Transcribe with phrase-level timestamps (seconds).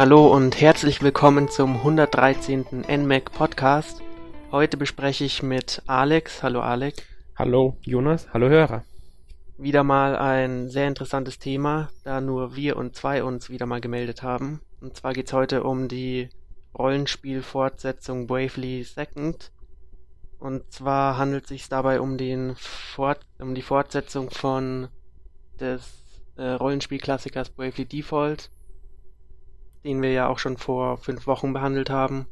[0.00, 2.86] Hallo und herzlich willkommen zum 113.
[2.88, 4.00] NMAC Podcast.
[4.50, 6.42] Heute bespreche ich mit Alex.
[6.42, 7.02] Hallo Alex.
[7.36, 8.82] Hallo Jonas, hallo Hörer.
[9.58, 14.22] Wieder mal ein sehr interessantes Thema, da nur wir und zwei uns wieder mal gemeldet
[14.22, 14.62] haben.
[14.80, 16.30] Und zwar geht es heute um die
[16.78, 19.52] Rollenspiel-Fortsetzung Bravely Second.
[20.38, 24.88] Und zwar handelt es sich dabei um, den Fort um die Fortsetzung von
[25.60, 25.92] des
[26.38, 28.48] äh, Rollenspielklassikers Bravely Default,
[29.84, 32.26] den wir ja auch schon vor fünf Wochen behandelt haben.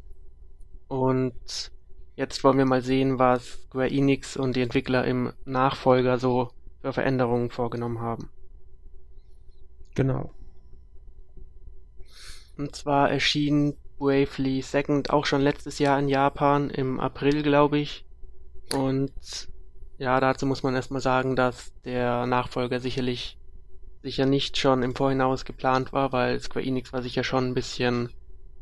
[0.89, 1.73] Und
[2.17, 6.93] jetzt wollen wir mal sehen, was Square Enix und die Entwickler im Nachfolger so für
[6.93, 8.31] Veränderungen vorgenommen haben.
[9.95, 10.33] Genau.
[12.57, 18.05] Und zwar erschien Bravely Second auch schon letztes Jahr in Japan, im April, glaube ich.
[18.75, 19.13] Und
[19.99, 23.38] ja, dazu muss man erstmal sagen, dass der Nachfolger sicherlich
[24.09, 28.09] sicher nicht schon im Vorhinaus geplant war, weil Square Enix war sicher schon ein bisschen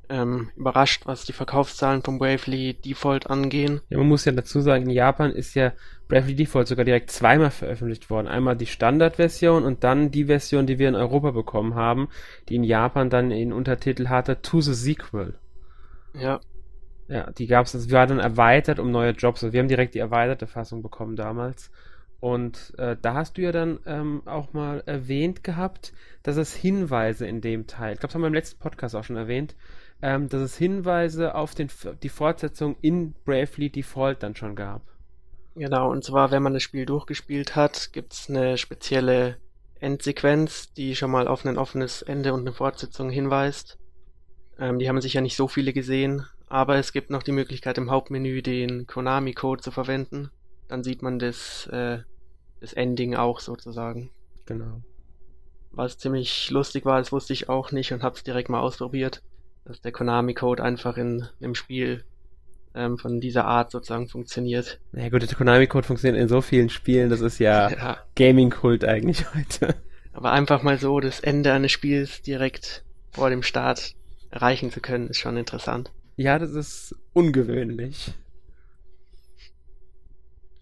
[0.09, 3.81] ähm, überrascht, was die Verkaufszahlen von Bravely Default angehen.
[3.89, 5.73] Ja, man muss ja dazu sagen, in Japan ist ja
[6.09, 8.29] Bravely Default sogar direkt zweimal veröffentlicht worden.
[8.29, 12.09] Einmal die Standardversion und dann die Version, die wir in Europa bekommen haben,
[12.49, 15.35] die in Japan dann den Untertitel hatte To the Sequel.
[16.15, 16.41] Ja.
[17.09, 19.43] Ja, die gab es, also war dann erweitert um neue Jobs.
[19.43, 21.71] Also wir haben direkt die erweiterte Fassung bekommen damals.
[22.21, 27.27] Und äh, da hast du ja dann ähm, auch mal erwähnt gehabt, dass es Hinweise
[27.27, 29.55] in dem Teil, ich glaube, das haben wir im letzten Podcast auch schon erwähnt,
[30.03, 31.69] ähm, dass es Hinweise auf den,
[32.03, 34.83] die Fortsetzung in Bravely Default dann schon gab.
[35.55, 39.39] Genau, und zwar, wenn man das Spiel durchgespielt hat, gibt es eine spezielle
[39.81, 43.79] Endsequenz, die schon mal auf ein offenes Ende und eine Fortsetzung hinweist.
[44.59, 47.91] Ähm, die haben sicher nicht so viele gesehen, aber es gibt noch die Möglichkeit im
[47.91, 50.31] Hauptmenü den Konami-Code zu verwenden.
[50.69, 51.99] Dann sieht man das, äh,
[52.61, 54.11] das Ending auch sozusagen.
[54.47, 54.83] Genau.
[55.71, 59.23] Was ziemlich lustig war, das wusste ich auch nicht und hab's direkt mal ausprobiert
[59.67, 62.05] dass der Konami-Code einfach in einem Spiel
[62.75, 64.81] ähm, von dieser Art sozusagen funktioniert.
[64.93, 67.99] Na ja, gut, der Konami-Code funktioniert in so vielen Spielen, das ist ja, ja.
[68.15, 69.75] Gaming-Kult eigentlich heute.
[70.13, 73.95] Aber einfach mal so das Ende eines Spiels direkt vor dem Start
[74.31, 75.91] erreichen zu können, ist schon interessant.
[76.17, 78.15] Ja, das ist ungewöhnlich.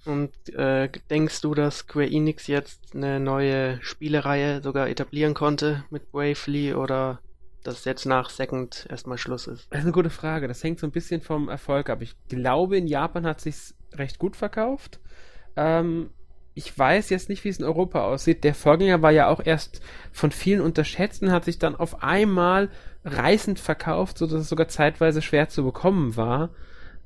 [0.06, 6.12] Und äh, denkst du, dass Square Enix jetzt eine neue Spielereihe sogar etablieren konnte mit
[6.12, 7.20] Bravely oder
[7.62, 9.66] dass jetzt nach Second erstmal Schluss ist?
[9.70, 10.46] Das ist eine gute Frage.
[10.46, 12.02] Das hängt so ein bisschen vom Erfolg ab.
[12.02, 13.56] Ich glaube, in Japan hat sich
[13.94, 15.00] recht gut verkauft.
[15.56, 16.10] Ähm,
[16.54, 18.44] ich weiß jetzt nicht, wie es in Europa aussieht.
[18.44, 19.80] Der Vorgänger war ja auch erst
[20.12, 22.70] von vielen unterschätzt und hat sich dann auf einmal
[23.04, 26.50] reißend verkauft, sodass es sogar zeitweise schwer zu bekommen war.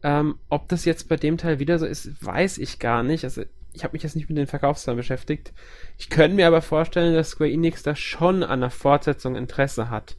[0.03, 3.25] Ähm, ob das jetzt bei dem Teil wieder so ist, weiß ich gar nicht.
[3.25, 3.43] Also
[3.73, 5.53] ich habe mich jetzt nicht mit den Verkaufszahlen beschäftigt.
[5.99, 10.17] Ich könnte mir aber vorstellen, dass Square Enix da schon an der Fortsetzung Interesse hat.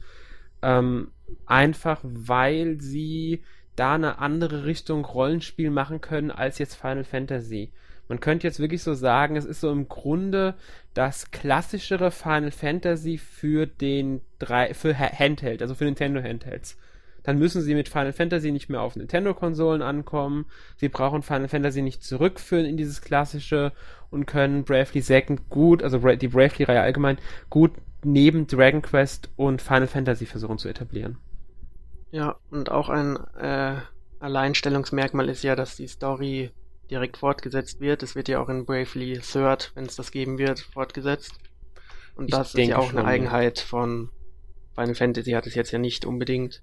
[0.62, 1.10] Ähm,
[1.46, 3.42] einfach weil sie
[3.76, 7.72] da eine andere Richtung Rollenspiel machen können als jetzt Final Fantasy.
[8.08, 10.54] Man könnte jetzt wirklich so sagen, es ist so im Grunde
[10.94, 16.76] das klassischere Final Fantasy für den drei, für Handheld, also für Nintendo Handhelds.
[17.22, 20.46] Dann müssen sie mit Final Fantasy nicht mehr auf Nintendo-Konsolen ankommen.
[20.76, 23.72] Sie brauchen Final Fantasy nicht zurückführen in dieses klassische
[24.10, 27.72] und können Bravely Second gut, also die Bravely-Reihe allgemein, gut
[28.02, 31.18] neben Dragon Quest und Final Fantasy versuchen zu etablieren.
[32.10, 33.76] Ja, und auch ein äh,
[34.18, 36.50] Alleinstellungsmerkmal ist ja, dass die Story
[36.90, 38.02] direkt fortgesetzt wird.
[38.02, 41.34] Es wird ja auch in Bravely Third, wenn es das geben wird, fortgesetzt.
[42.16, 44.10] Und ich das ist ja auch schon, eine Eigenheit von
[44.74, 46.62] Final Fantasy, hat es jetzt ja nicht unbedingt.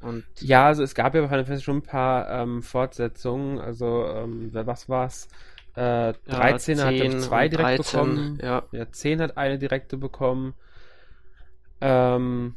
[0.00, 3.58] Und ja, also es gab ja bei Final Fantasy schon ein paar ähm, Fortsetzungen.
[3.58, 5.28] Also, ähm, was war's?
[5.74, 8.38] Äh, 13 ja, hat zwei direkt 13, bekommen.
[8.42, 8.62] Ja.
[8.72, 10.54] ja, 10 hat eine direkte bekommen.
[11.80, 12.56] Ähm,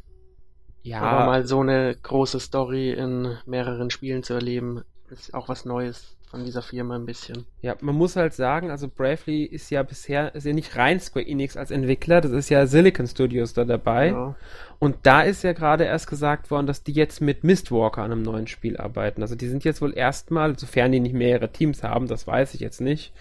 [0.83, 1.01] ja.
[1.01, 6.17] Aber mal so eine große Story in mehreren Spielen zu erleben, ist auch was Neues
[6.31, 7.45] von dieser Firma ein bisschen.
[7.61, 11.27] Ja, man muss halt sagen, also Bravely ist ja bisher, ist ja nicht rein Square
[11.27, 14.07] Enix als Entwickler, das ist ja Silicon Studios da dabei.
[14.07, 14.35] Ja.
[14.79, 18.23] Und da ist ja gerade erst gesagt worden, dass die jetzt mit Mistwalker an einem
[18.23, 19.21] neuen Spiel arbeiten.
[19.21, 22.61] Also die sind jetzt wohl erstmal, sofern die nicht mehrere Teams haben, das weiß ich
[22.61, 23.13] jetzt nicht,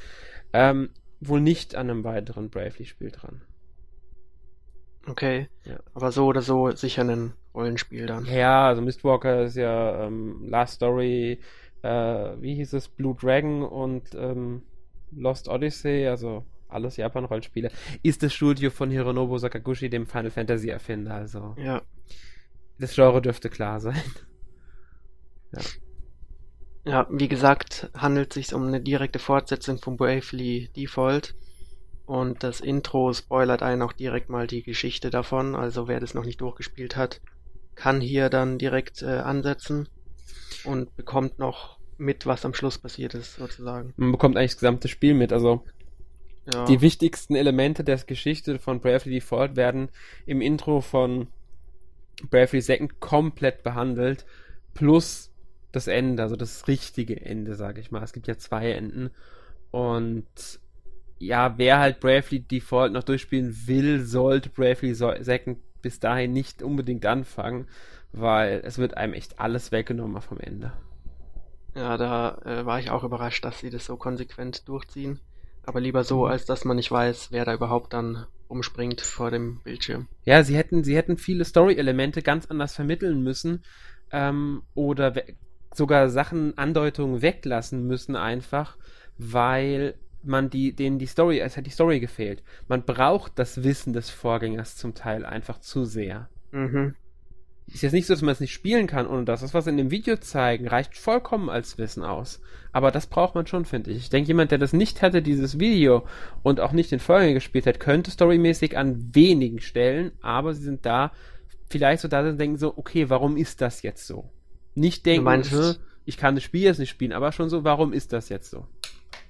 [0.52, 0.90] ähm,
[1.20, 3.42] wohl nicht an einem weiteren Bravely-Spiel dran.
[5.08, 5.48] Okay.
[5.64, 5.80] Ja.
[5.94, 8.24] Aber so oder so sicher ein Rollenspiel dann.
[8.26, 11.40] Ja, also Mistwalker ist ja ähm, Last Story,
[11.82, 14.62] äh, wie hieß es, Blue Dragon und ähm,
[15.12, 17.70] Lost Odyssey, also alles Japan-Rollenspiele,
[18.02, 21.14] ist das Studio von Hironobu Sakaguchi, dem Final Fantasy-Erfinder.
[21.14, 21.82] Also ja.
[22.78, 24.00] das Genre dürfte klar sein.
[25.52, 25.60] ja.
[26.84, 31.34] Ja, wie gesagt, handelt es sich um eine direkte Fortsetzung von Bravely Default.
[32.06, 35.54] Und das Intro spoilert einen auch direkt mal die Geschichte davon.
[35.54, 37.20] Also wer das noch nicht durchgespielt hat,
[37.74, 39.88] kann hier dann direkt äh, ansetzen
[40.64, 43.92] und bekommt noch mit, was am Schluss passiert ist, sozusagen.
[43.96, 45.32] Man bekommt eigentlich das gesamte Spiel mit.
[45.32, 45.64] Also
[46.52, 46.64] ja.
[46.64, 49.90] die wichtigsten Elemente der Geschichte von Bravely Default werden
[50.26, 51.28] im Intro von
[52.30, 54.26] Bravely Second komplett behandelt,
[54.74, 55.30] plus
[55.72, 58.02] das Ende, also das richtige Ende, sage ich mal.
[58.02, 59.10] Es gibt ja zwei Enden.
[59.70, 60.26] Und
[61.18, 67.06] ja, wer halt Bravely Default noch durchspielen will, sollte Bravely Second bis dahin nicht unbedingt
[67.06, 67.66] anfangen,
[68.12, 70.72] weil es wird einem echt alles weggenommen vom Ende.
[71.74, 75.20] Ja, da äh, war ich auch überrascht, dass sie das so konsequent durchziehen.
[75.64, 76.32] Aber lieber so, mhm.
[76.32, 80.08] als dass man nicht weiß, wer da überhaupt dann umspringt vor dem Bildschirm.
[80.24, 83.62] Ja, sie hätten, sie hätten viele Story-Elemente ganz anders vermitteln müssen
[84.10, 85.14] ähm, oder
[85.72, 88.76] sogar Sachen, Andeutungen weglassen müssen einfach,
[89.18, 92.42] weil man die, denen die Story, es hat die Story gefehlt.
[92.66, 96.28] Man braucht das Wissen des Vorgängers zum Teil einfach zu sehr.
[96.50, 96.96] Mhm.
[97.72, 99.40] Ist jetzt nicht so, dass man es nicht spielen kann ohne das.
[99.40, 102.40] Das, was in dem Video zeigen, reicht vollkommen als Wissen aus.
[102.72, 103.98] Aber das braucht man schon, finde ich.
[103.98, 106.04] Ich denke, jemand, der das nicht hatte, dieses Video,
[106.42, 110.84] und auch nicht den Vorgänger gespielt hat, könnte storymäßig an wenigen Stellen, aber sie sind
[110.84, 111.12] da,
[111.68, 114.30] vielleicht so da sind, denken so, okay, warum ist das jetzt so?
[114.74, 118.12] Nicht denken, meinst, ich kann das Spiel jetzt nicht spielen, aber schon so, warum ist
[118.12, 118.66] das jetzt so?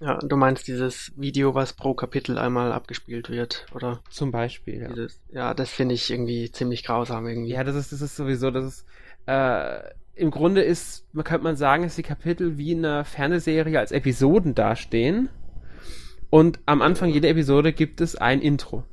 [0.00, 4.00] Ja, du meinst dieses Video, was pro Kapitel einmal abgespielt wird, oder?
[4.08, 4.88] Zum Beispiel, ja.
[4.88, 7.52] Dieses, ja, das finde ich irgendwie ziemlich grausam irgendwie.
[7.52, 8.86] Ja, das ist, das ist sowieso, das ist,
[9.26, 9.80] äh,
[10.14, 13.92] im Grunde ist, man könnte man sagen, dass die Kapitel wie in einer Fernsehserie als
[13.92, 15.28] Episoden dastehen.
[16.30, 18.84] Und am Anfang jeder Episode gibt es ein Intro.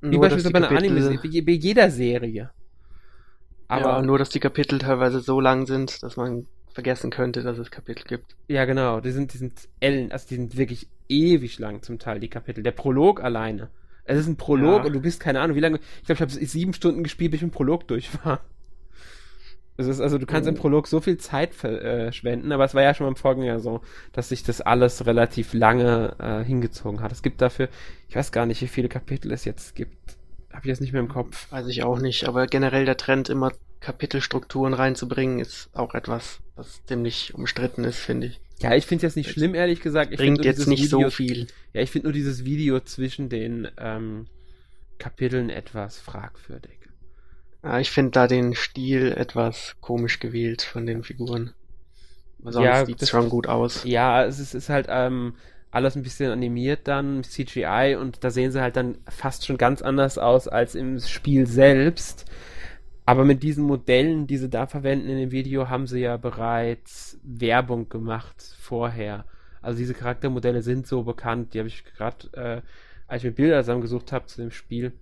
[0.00, 2.50] Wie beispielsweise bei einer Anime, wie bei jeder Serie.
[3.68, 7.58] Aber ja, nur, dass die Kapitel teilweise so lang sind, dass man vergessen könnte, dass
[7.58, 8.36] es Kapitel gibt.
[8.48, 9.00] Ja, genau.
[9.00, 12.62] Die sind, die sind Ellen, also die sind wirklich ewig lang zum Teil, die Kapitel.
[12.62, 13.68] Der Prolog alleine.
[14.04, 14.86] Es ist ein Prolog ja.
[14.86, 15.78] und du bist keine Ahnung, wie lange.
[16.00, 18.40] Ich glaube, ich habe sieben Stunden gespielt, bis ich im Prolog durch war.
[19.76, 20.58] Es ist also, du kannst im oh.
[20.58, 23.80] Prolog so viel Zeit verschwenden, äh, aber es war ja schon beim Vorgänger so,
[24.12, 27.10] dass sich das alles relativ lange äh, hingezogen hat.
[27.10, 27.68] Es gibt dafür,
[28.08, 30.18] ich weiß gar nicht, wie viele Kapitel es jetzt gibt.
[30.50, 31.50] Habe ich jetzt nicht mehr im Kopf.
[31.50, 36.84] Weiß ich auch nicht, aber generell der Trend immer Kapitelstrukturen reinzubringen, ist auch etwas, was
[36.86, 38.40] ziemlich umstritten ist, finde ich.
[38.60, 40.12] Ja, ich finde es jetzt nicht schlimm, ehrlich gesagt.
[40.12, 41.48] Ich Bringt jetzt nicht Video, so viel.
[41.72, 44.26] Ja, ich finde nur dieses Video zwischen den ähm,
[44.98, 46.78] Kapiteln etwas fragwürdig.
[47.62, 51.52] Ja, ich finde da den Stil etwas komisch gewählt von den Figuren.
[52.44, 53.84] Sonst ja, sieht es schon gut aus.
[53.84, 55.34] Ja, es ist, ist halt ähm,
[55.70, 59.80] alles ein bisschen animiert dann, CGI, und da sehen sie halt dann fast schon ganz
[59.80, 62.26] anders aus als im Spiel selbst.
[63.04, 67.18] Aber mit diesen Modellen, die sie da verwenden in dem Video, haben sie ja bereits
[67.24, 69.24] Werbung gemacht vorher.
[69.60, 71.54] Also diese Charaktermodelle sind so bekannt.
[71.54, 72.62] Die habe ich gerade, äh,
[73.08, 74.92] als ich mir Bilder zusammengesucht habe zu dem Spiel,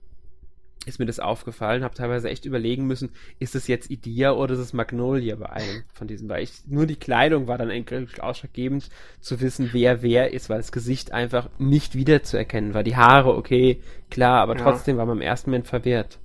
[0.87, 1.85] ist mir das aufgefallen.
[1.85, 5.82] Habe teilweise echt überlegen müssen, ist es jetzt Idea oder ist es Magnolia bei einem
[5.93, 6.29] von diesen?
[6.31, 8.88] Weil ich, nur die Kleidung war dann eigentlich ausschlaggebend
[9.20, 12.82] zu wissen, wer wer ist, weil das Gesicht einfach nicht wiederzuerkennen war.
[12.82, 14.62] Die Haare, okay, klar, aber ja.
[14.62, 16.19] trotzdem war man im ersten Moment verwirrt.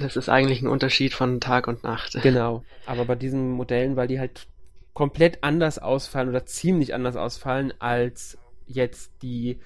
[0.00, 2.18] Das ist eigentlich ein Unterschied von Tag und Nacht.
[2.22, 2.64] Genau.
[2.86, 4.46] Aber bei diesen Modellen, weil die halt
[4.94, 9.58] komplett anders ausfallen oder ziemlich anders ausfallen als jetzt die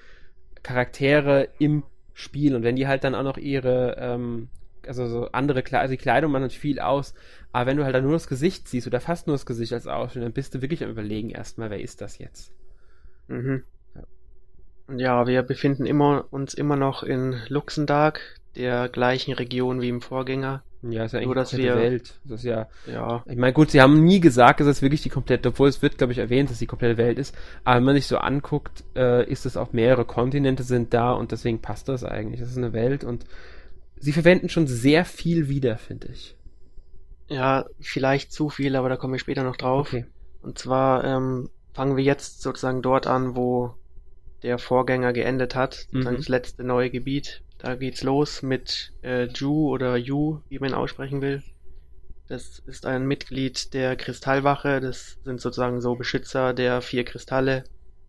[0.63, 2.55] Charaktere im Spiel.
[2.55, 4.49] Und wenn die halt dann auch noch ihre, ähm,
[4.85, 7.13] also so andere Kleidung, also die Kleidung macht natürlich viel aus,
[7.51, 9.87] aber wenn du halt dann nur das Gesicht siehst oder fast nur das Gesicht als
[9.87, 12.51] Ausschnitt, dann bist du wirklich am überlegen erstmal, wer ist das jetzt?
[13.27, 13.63] Mhm.
[14.95, 18.21] Ja, wir befinden immer, uns immer noch in Luxemburg,
[18.57, 20.63] der gleichen Region wie im Vorgänger.
[20.83, 22.19] Ja, ist ja eigentlich dass wir, Welt.
[22.23, 23.23] Das ist ja, ja.
[23.25, 25.97] Ich meine, gut, sie haben nie gesagt, dass es wirklich die komplette, obwohl es wird,
[25.97, 27.35] glaube ich, erwähnt, dass die komplette Welt ist.
[27.63, 31.31] Aber wenn man sich so anguckt, äh, ist es auch mehrere Kontinente sind da und
[31.31, 32.39] deswegen passt das eigentlich.
[32.39, 33.25] Das ist eine Welt und
[33.97, 36.35] sie verwenden schon sehr viel wieder, finde ich.
[37.27, 39.87] Ja, vielleicht zu viel, aber da kommen wir später noch drauf.
[39.87, 40.05] Okay.
[40.41, 43.73] Und zwar ähm, fangen wir jetzt sozusagen dort an, wo
[44.43, 46.03] der Vorgänger geendet hat, mhm.
[46.03, 47.41] das letzte neue Gebiet.
[47.57, 51.41] Da geht's los mit äh, Ju oder Yu, wie man aussprechen will.
[52.27, 54.79] Das ist ein Mitglied der Kristallwache.
[54.79, 57.63] Das sind sozusagen so Beschützer der vier Kristalle.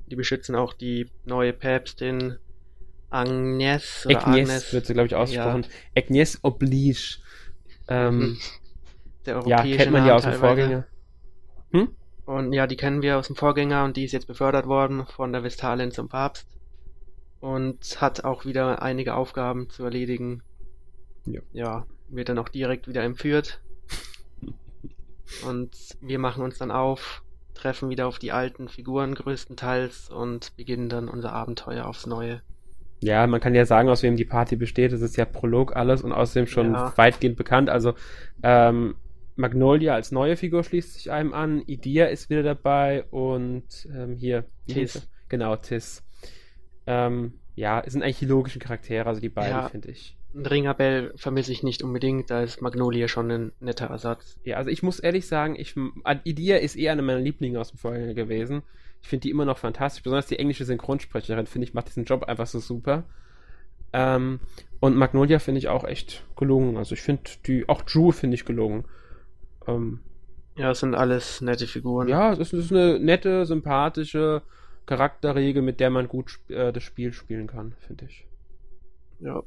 [0.06, 2.36] Die beschützen auch die neue Päpstin
[3.10, 4.72] Agnes oder Agnes, Agnes.
[4.72, 5.62] wird sie, glaube ich, ausgesprochen.
[5.62, 6.02] Ja.
[6.02, 7.18] Agnes Oblige.
[7.88, 8.38] Ähm, mhm.
[9.24, 10.86] der europäische ja, kennt man ja aus dem Vorgänger.
[11.70, 11.88] Hm?
[12.26, 15.32] Und ja, die kennen wir aus dem Vorgänger und die ist jetzt befördert worden von
[15.32, 16.46] der Vestalin zum Papst
[17.40, 20.42] und hat auch wieder einige Aufgaben zu erledigen.
[21.26, 21.40] Ja.
[21.52, 23.60] ja, wird dann auch direkt wieder entführt.
[25.46, 27.22] und wir machen uns dann auf,
[27.54, 32.42] treffen wieder auf die alten Figuren größtenteils und beginnen dann unser Abenteuer aufs Neue.
[33.00, 34.92] Ja, man kann ja sagen, aus wem die Party besteht.
[34.92, 36.92] Das ist ja Prolog alles und außerdem schon ja.
[36.96, 37.70] weitgehend bekannt.
[37.70, 37.94] Also
[38.42, 38.96] ähm,
[39.36, 44.44] Magnolia als neue Figur schließt sich einem an, Idia ist wieder dabei und ähm, hier
[44.66, 45.08] Tis.
[45.28, 46.02] Genau, Tis.
[46.88, 49.68] Ähm, ja, es sind eigentlich die logischen Charaktere, also die beiden, ja.
[49.68, 50.16] finde ich.
[50.34, 54.38] Ringabell vermisse ich nicht unbedingt, da ist Magnolia schon ein netter Ersatz.
[54.42, 55.74] Ja, also ich muss ehrlich sagen, ich,
[56.24, 58.62] Idia ist eher eine meiner Lieblinge aus dem Vorgänger gewesen.
[59.02, 62.24] Ich finde die immer noch fantastisch, besonders die englische Synchronsprecherin, finde ich, macht diesen Job
[62.24, 63.04] einfach so super.
[63.92, 64.40] Ähm,
[64.80, 66.78] und Magnolia finde ich auch echt gelungen.
[66.78, 68.86] Also ich finde die, auch Drew finde ich gelungen.
[69.66, 70.00] Ähm,
[70.56, 72.08] ja, es sind alles nette Figuren.
[72.08, 74.42] Ja, es ist eine nette, sympathische
[74.88, 78.26] Charakterregel, mit der man gut äh, das Spiel spielen kann, finde ich.
[79.20, 79.42] Ja.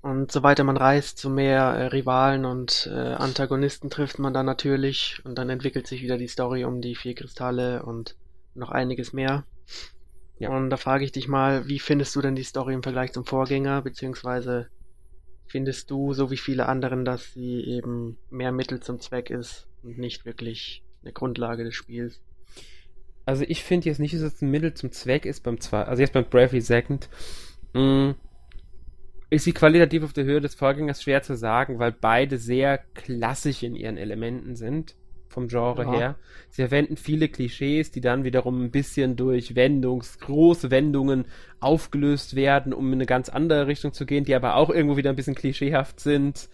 [0.00, 4.46] Und so weiter man reist, so mehr äh, Rivalen und äh, Antagonisten trifft man dann
[4.46, 8.16] natürlich und dann entwickelt sich wieder die Story um die vier Kristalle und
[8.54, 9.44] noch einiges mehr.
[10.38, 10.48] Ja.
[10.48, 13.26] Und da frage ich dich mal, wie findest du denn die Story im Vergleich zum
[13.26, 14.68] Vorgänger, beziehungsweise
[15.46, 19.98] findest du, so wie viele anderen, dass sie eben mehr Mittel zum Zweck ist und
[19.98, 22.22] nicht wirklich eine Grundlage des Spiels?
[23.24, 26.00] Also ich finde jetzt nicht, dass es ein Mittel zum Zweck ist beim zwei, also
[26.00, 27.08] jetzt beim Bravely Second.
[27.72, 28.14] Mh, mm,
[29.30, 33.62] ist sie qualitativ auf der Höhe des Vorgängers schwer zu sagen, weil beide sehr klassisch
[33.62, 34.94] in ihren Elementen sind
[35.32, 35.92] vom Genre ja.
[35.92, 36.14] her.
[36.50, 41.24] Sie verwenden viele Klischees, die dann wiederum ein bisschen durch Wendungs, große Wendungen
[41.60, 45.08] aufgelöst werden, um in eine ganz andere Richtung zu gehen, die aber auch irgendwo wieder
[45.10, 46.50] ein bisschen klischeehaft sind.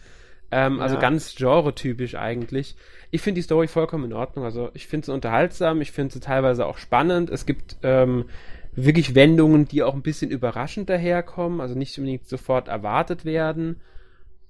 [0.50, 0.82] Ähm, also ja.
[0.82, 2.76] Also ganz genre-typisch eigentlich.
[3.10, 4.44] Ich finde die Story vollkommen in Ordnung.
[4.44, 7.30] Also ich finde sie unterhaltsam, ich finde sie teilweise auch spannend.
[7.30, 8.26] Es gibt ähm,
[8.74, 13.80] wirklich Wendungen, die auch ein bisschen überraschend daherkommen, also nicht unbedingt sofort erwartet werden.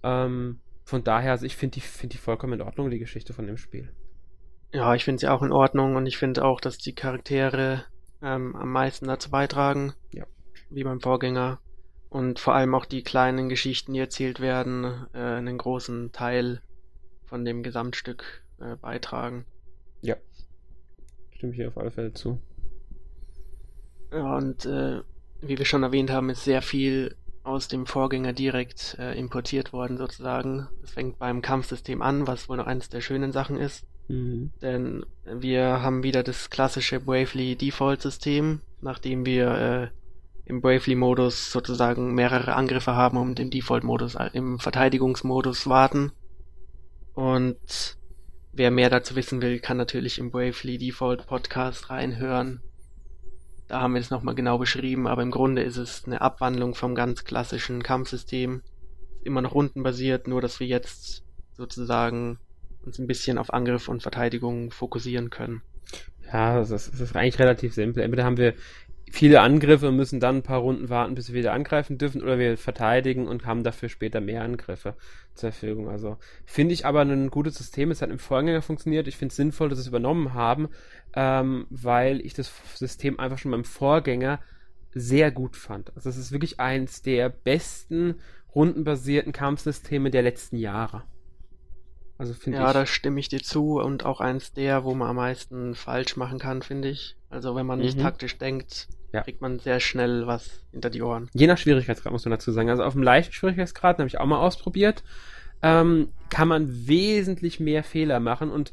[0.02, 3.46] Ähm, von daher, also ich finde die, find die vollkommen in Ordnung, die Geschichte von
[3.46, 3.92] dem Spiel.
[4.72, 7.84] Ja, ich finde sie auch in Ordnung und ich finde auch, dass die Charaktere
[8.22, 9.94] ähm, am meisten dazu beitragen.
[10.12, 10.26] Ja.
[10.70, 11.60] Wie beim Vorgänger.
[12.10, 16.62] Und vor allem auch die kleinen Geschichten, die erzählt werden, äh, einen großen Teil
[17.26, 19.44] von dem Gesamtstück äh, beitragen.
[20.02, 20.16] Ja.
[21.32, 22.38] Stimme ich hier auf alle Fälle zu.
[24.12, 25.00] Ja, und äh,
[25.40, 29.96] wie wir schon erwähnt haben, ist sehr viel aus dem Vorgänger direkt äh, importiert worden
[29.96, 30.68] sozusagen.
[30.82, 33.86] Es fängt beim Kampfsystem an, was wohl noch eines der schönen Sachen ist.
[34.08, 34.52] Mhm.
[34.60, 39.88] Denn wir haben wieder das klassische Bravely Default System, nachdem wir äh,
[40.48, 46.12] im Bravely-Modus sozusagen mehrere Angriffe haben und im Default-Modus, äh, im Verteidigungsmodus warten.
[47.14, 47.97] Und
[48.58, 52.60] wer mehr dazu wissen will, kann natürlich im Bravely Default Podcast reinhören.
[53.68, 56.94] Da haben wir es nochmal genau beschrieben, aber im Grunde ist es eine Abwandlung vom
[56.94, 58.62] ganz klassischen Kampfsystem.
[59.22, 61.24] Immer noch rundenbasiert, nur dass wir jetzt
[61.56, 62.38] sozusagen
[62.84, 65.62] uns ein bisschen auf Angriff und Verteidigung fokussieren können.
[66.32, 68.02] Ja, das ist, das ist eigentlich relativ simpel.
[68.02, 68.54] Entweder haben wir
[69.12, 72.38] viele Angriffe und müssen dann ein paar Runden warten, bis wir wieder angreifen dürfen, oder
[72.38, 74.94] wir verteidigen und haben dafür später mehr Angriffe
[75.34, 75.88] zur Verfügung.
[75.88, 77.90] Also finde ich aber ein gutes System.
[77.90, 79.08] Es hat im Vorgänger funktioniert.
[79.08, 80.68] Ich finde es sinnvoll, dass sie es übernommen haben,
[81.14, 84.40] ähm, weil ich das System einfach schon beim Vorgänger
[84.92, 85.94] sehr gut fand.
[85.94, 88.16] Also es ist wirklich eins der besten
[88.54, 91.04] rundenbasierten Kampfsysteme der letzten Jahre.
[92.18, 92.74] Also finde ja, ich.
[92.74, 96.16] Ja, da stimme ich dir zu und auch eins der, wo man am meisten falsch
[96.16, 97.16] machen kann, finde ich.
[97.30, 98.02] Also wenn man nicht mhm.
[98.02, 99.22] taktisch denkt, ja.
[99.22, 101.28] kriegt man sehr schnell was hinter die Ohren.
[101.32, 102.70] Je nach Schwierigkeitsgrad muss man dazu sagen.
[102.70, 105.02] Also auf dem leichten Schwierigkeitsgrad, habe ich auch mal ausprobiert,
[105.62, 108.72] ähm, kann man wesentlich mehr Fehler machen und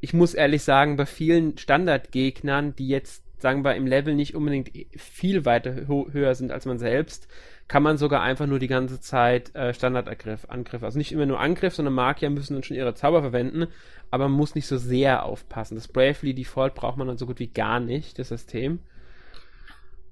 [0.00, 4.70] ich muss ehrlich sagen, bei vielen Standardgegnern, die jetzt, sagen wir, im Level nicht unbedingt
[4.96, 7.28] viel weiter höher sind als man selbst,
[7.68, 11.38] kann man sogar einfach nur die ganze Zeit äh, Standardangriff, Angriff, also nicht immer nur
[11.38, 13.66] Angriff, sondern Magier müssen dann schon ihre Zauber verwenden,
[14.10, 15.76] aber man muss nicht so sehr aufpassen.
[15.76, 18.80] Das Bravely Default braucht man dann so gut wie gar nicht, das System.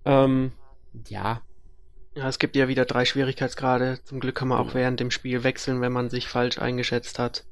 [0.04, 0.52] Ähm,
[1.08, 1.42] ja.
[2.14, 4.00] Ja, es gibt ja wieder drei Schwierigkeitsgrade.
[4.04, 7.44] Zum Glück kann man auch während dem Spiel wechseln, wenn man sich falsch eingeschätzt hat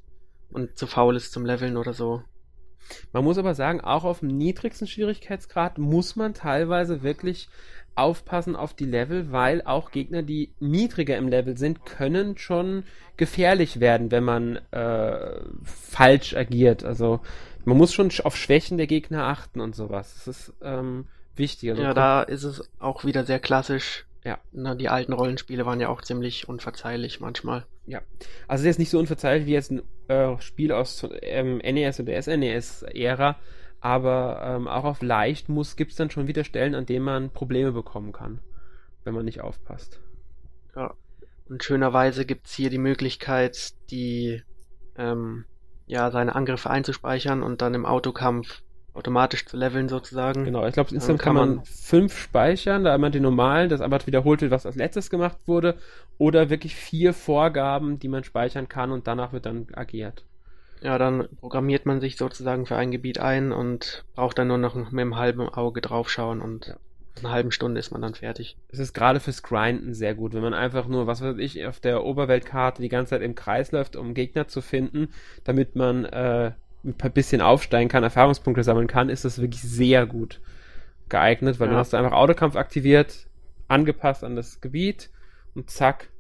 [0.51, 2.23] und zu faul ist zum Leveln oder so.
[3.13, 7.49] Man muss aber sagen, auch auf dem niedrigsten Schwierigkeitsgrad muss man teilweise wirklich
[7.97, 12.85] aufpassen auf die Level, weil auch Gegner, die niedriger im Level sind, können schon
[13.17, 16.85] gefährlich werden, wenn man äh, falsch agiert.
[16.85, 17.21] Also
[17.65, 20.15] man muss schon auf Schwächen der Gegner achten und sowas.
[20.15, 21.07] Das ist ähm,
[21.39, 21.71] wichtig.
[21.71, 24.07] Also ja, da ist es auch wieder sehr klassisch.
[24.25, 24.39] Ja.
[24.53, 27.65] Na, die alten Rollenspiele waren ja auch ziemlich unverzeihlich manchmal.
[27.87, 28.01] Ja.
[28.49, 32.01] Also es ist jetzt nicht so unverzeihlich wie jetzt ein äh, Spiel aus ähm, NES
[32.01, 33.37] oder SNES-Ära,
[33.81, 37.31] aber ähm, auch auf leicht muss gibt es dann schon wieder Stellen, an denen man
[37.31, 38.41] Probleme bekommen kann,
[39.05, 40.01] wenn man nicht aufpasst.
[40.75, 40.95] Ja.
[41.49, 44.43] Und schönerweise gibt es hier die Möglichkeit, die
[44.97, 45.45] ähm,
[45.87, 48.63] ja seine Angriffe einzuspeichern und dann im Autokampf
[48.97, 50.45] automatisch zu leveln sozusagen.
[50.45, 54.05] Genau, ich glaube, insgesamt kann, kann man fünf speichern, da einmal die normalen, das aber
[54.07, 55.77] wiederholt wird, was als letztes gemacht wurde,
[56.19, 60.25] oder wirklich vier Vorgaben, die man speichern kann und danach wird dann agiert.
[60.83, 64.75] Ja, dann programmiert man sich sozusagen für ein Gebiet ein und braucht dann nur noch
[64.75, 66.77] mit einem halben Auge draufschauen und ja.
[67.19, 68.57] einer halben Stunde ist man dann fertig.
[68.69, 71.81] Es ist gerade fürs Grinden sehr gut, wenn man einfach nur, was weiß ich, auf
[71.81, 75.09] der Oberweltkarte die ganze Zeit im Kreis läuft, um Gegner zu finden,
[75.45, 76.53] damit man äh,
[76.87, 80.41] ein bisschen aufsteigen kann, Erfahrungspunkte sammeln kann, ist das wirklich sehr gut
[81.09, 81.73] geeignet, weil ja.
[81.73, 83.27] dann hast du einfach Autokampf aktiviert,
[83.69, 85.11] angepasst an das Gebiet
[85.55, 86.11] und zack,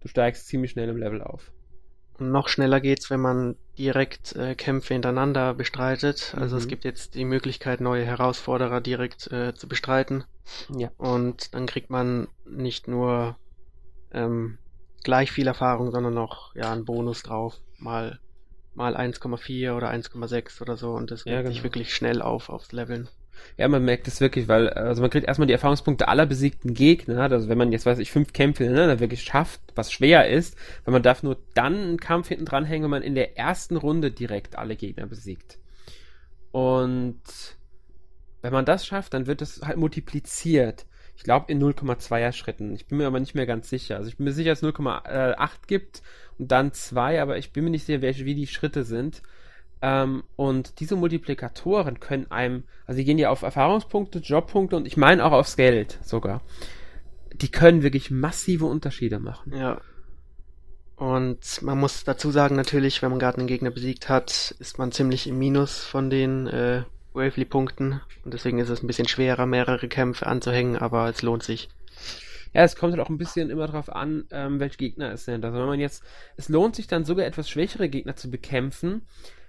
[0.00, 1.52] du steigst ziemlich schnell im Level auf.
[2.18, 6.34] Und noch schneller geht's, wenn man direkt äh, Kämpfe hintereinander bestreitet.
[6.36, 6.62] Also mhm.
[6.62, 10.24] es gibt jetzt die Möglichkeit, neue Herausforderer direkt äh, zu bestreiten.
[10.74, 10.90] Ja.
[10.96, 13.36] Und dann kriegt man nicht nur
[14.12, 14.56] ähm,
[15.04, 17.60] gleich viel Erfahrung, sondern noch ja einen Bonus drauf.
[17.78, 18.18] Mal
[18.76, 21.52] mal 1,4 oder 1,6 oder so und das wirkt ja, genau.
[21.52, 23.08] sich wirklich schnell auf aufs Leveln.
[23.56, 27.30] Ja, man merkt es wirklich, weil also man kriegt erstmal die Erfahrungspunkte aller besiegten Gegner.
[27.30, 30.56] Also wenn man jetzt weiß ich fünf Kämpfe ne, da wirklich schafft, was schwer ist,
[30.84, 34.10] weil man darf nur dann einen Kampf hinten dranhängen, wenn man in der ersten Runde
[34.10, 35.58] direkt alle Gegner besiegt.
[36.52, 37.20] Und
[38.42, 40.86] wenn man das schafft, dann wird das halt multipliziert.
[41.16, 42.74] Ich glaube in 0,2er Schritten.
[42.74, 43.96] Ich bin mir aber nicht mehr ganz sicher.
[43.96, 46.02] Also ich bin mir sicher, dass es 0,8 gibt
[46.38, 49.22] und dann 2, aber ich bin mir nicht sicher, welche, wie die Schritte sind.
[49.82, 54.96] Ähm, und diese Multiplikatoren können einem, also die gehen ja auf Erfahrungspunkte, Jobpunkte und ich
[54.96, 56.42] meine auch aufs Geld sogar.
[57.32, 59.54] Die können wirklich massive Unterschiede machen.
[59.54, 59.80] Ja.
[60.96, 64.92] Und man muss dazu sagen, natürlich, wenn man gerade einen Gegner besiegt hat, ist man
[64.92, 66.84] ziemlich im Minus von den äh,
[67.16, 68.00] Wavely-Punkten.
[68.24, 71.68] Und deswegen ist es ein bisschen schwerer, mehrere Kämpfe anzuhängen, aber es lohnt sich.
[72.54, 75.44] Ja, es kommt halt auch ein bisschen immer darauf an, ähm, welche Gegner es sind.
[75.44, 76.02] Also wenn man jetzt,
[76.36, 79.02] es lohnt sich dann sogar etwas schwächere Gegner zu bekämpfen,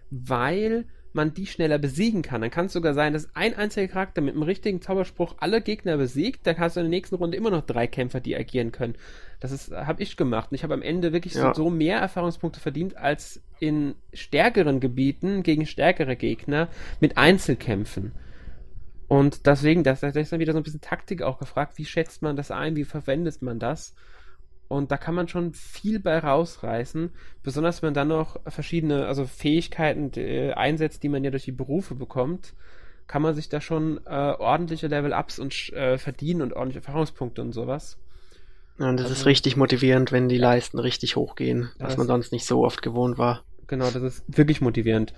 [0.10, 2.42] weil man die schneller besiegen kann.
[2.42, 5.98] Dann kann es sogar sein, dass ein einziger Charakter mit einem richtigen Zauberspruch alle Gegner
[5.98, 6.46] besiegt.
[6.46, 8.96] Dann hast du in der nächsten Runde immer noch drei Kämpfer, die agieren können.
[9.40, 10.52] Das ist, habe ich gemacht.
[10.52, 11.54] Und ich habe am Ende wirklich ja.
[11.54, 18.12] so, so, mehr Erfahrungspunkte verdient als in stärkeren Gebieten gegen stärkere Gegner mit Einzelkämpfen.
[19.08, 21.78] Und deswegen, da ist dann wieder so ein bisschen Taktik auch gefragt.
[21.78, 22.76] Wie schätzt man das ein?
[22.76, 23.96] Wie verwendet man das?
[24.68, 29.26] Und da kann man schon viel bei rausreißen, besonders wenn man dann noch verschiedene, also
[29.26, 32.54] Fähigkeiten äh, einsetzt, die man ja durch die Berufe bekommt,
[33.08, 37.54] kann man sich da schon äh, ordentliche Level-Ups und äh, verdienen und ordentliche Erfahrungspunkte und
[37.54, 37.98] sowas.
[38.80, 42.32] Ja, und das also, ist richtig motivierend, wenn die Leisten richtig hochgehen, was man sonst
[42.32, 43.44] nicht so oft gewohnt war.
[43.68, 45.14] Genau, das ist wirklich motivierend.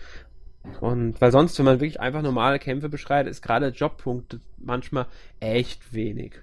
[0.81, 5.07] Und weil sonst, wenn man wirklich einfach normale Kämpfe beschreitet, ist gerade Jobpunkte manchmal
[5.39, 6.35] echt wenig.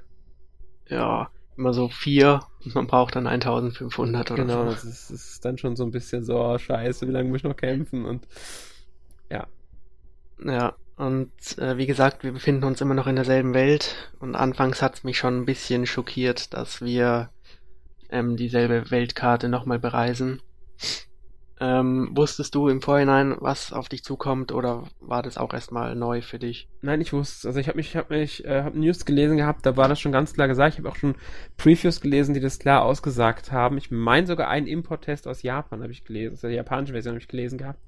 [0.88, 4.58] Ja, immer so vier und man braucht dann 1500 oder genau, so.
[4.60, 7.38] Genau, das ist, ist dann schon so ein bisschen so, oh, scheiße, wie lange muss
[7.38, 8.26] ich noch kämpfen und
[9.30, 9.46] ja.
[10.44, 14.82] Ja, und äh, wie gesagt, wir befinden uns immer noch in derselben Welt und anfangs
[14.82, 17.30] hat es mich schon ein bisschen schockiert, dass wir
[18.10, 20.40] ähm, dieselbe Weltkarte nochmal bereisen.
[21.58, 26.20] Ähm, wusstest du im Vorhinein, was auf dich zukommt, oder war das auch erstmal neu
[26.20, 26.68] für dich?
[26.82, 27.48] Nein, ich wusste.
[27.48, 29.98] Also ich habe mich, ich habe mich, äh, hab News gelesen gehabt, da war das
[29.98, 30.74] schon ganz klar gesagt.
[30.74, 31.14] Ich habe auch schon
[31.56, 33.78] Previews gelesen, die das klar ausgesagt haben.
[33.78, 37.22] Ich meine sogar einen Import-Test aus Japan habe ich gelesen, aus der japanischen Version habe
[37.22, 37.80] ich gelesen gehabt.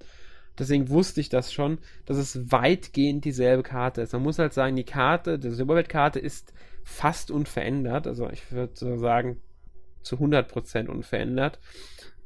[0.59, 4.13] Deswegen wusste ich das schon, dass es weitgehend dieselbe Karte ist.
[4.15, 6.53] Man muss halt sagen, die Karte, die Silberweltkarte ist
[6.85, 8.07] fast unverändert.
[8.07, 9.41] Also ich würde so sagen,
[10.03, 11.61] zu 100% unverändert.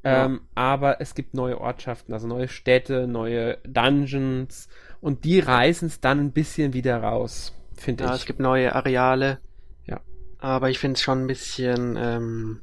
[0.05, 4.69] Ähm, aber es gibt neue Ortschaften, also neue Städte, neue Dungeons
[5.01, 8.21] und die reißen es dann ein bisschen wieder raus, finde ja, ich.
[8.21, 9.39] Es gibt neue Areale.
[9.87, 10.01] Ja.
[10.39, 12.63] Aber ich finde es schon ein bisschen ähm,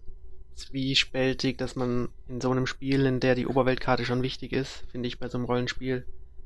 [0.56, 5.08] zwiespältig, dass man in so einem Spiel, in der die Oberweltkarte schon wichtig ist, finde
[5.08, 6.06] ich bei so einem Rollenspiel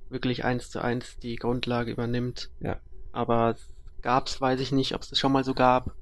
[0.10, 2.52] wirklich eins zu eins die Grundlage übernimmt.
[2.60, 2.80] Ja.
[3.12, 3.56] Aber
[4.04, 5.96] gab's, weiß ich nicht, ob es das schon mal so gab.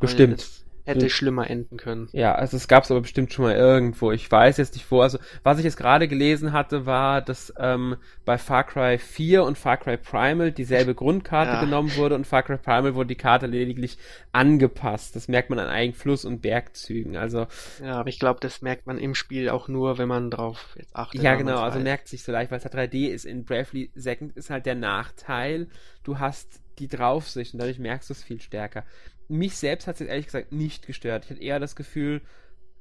[0.00, 1.10] Bestimmt hätte hm.
[1.10, 2.08] schlimmer enden können.
[2.12, 4.10] Ja, also es gab es aber bestimmt schon mal irgendwo.
[4.10, 5.02] Ich weiß jetzt nicht wo.
[5.02, 9.58] Also was ich jetzt gerade gelesen hatte, war, dass ähm, bei Far Cry 4 und
[9.58, 11.60] Far Cry Primal dieselbe Grundkarte ja.
[11.60, 13.98] genommen wurde und Far Cry Primal wurde die Karte lediglich
[14.32, 15.14] angepasst.
[15.14, 17.16] Das merkt man an eigenen Fluss- und Bergzügen.
[17.16, 17.46] Also
[17.82, 20.96] ja, aber ich glaube, das merkt man im Spiel auch nur, wenn man drauf jetzt
[20.96, 21.22] achtet.
[21.22, 21.60] Ja, genau.
[21.60, 23.26] Also merkt sich so leicht, weil es halt 3D ist.
[23.26, 25.68] In Bravely Second ist halt der Nachteil.
[26.02, 28.84] Du hast die Draufsicht und dadurch merkst du es viel stärker
[29.28, 31.24] mich selbst hat es ehrlich gesagt nicht gestört.
[31.24, 32.22] Ich hatte eher das Gefühl,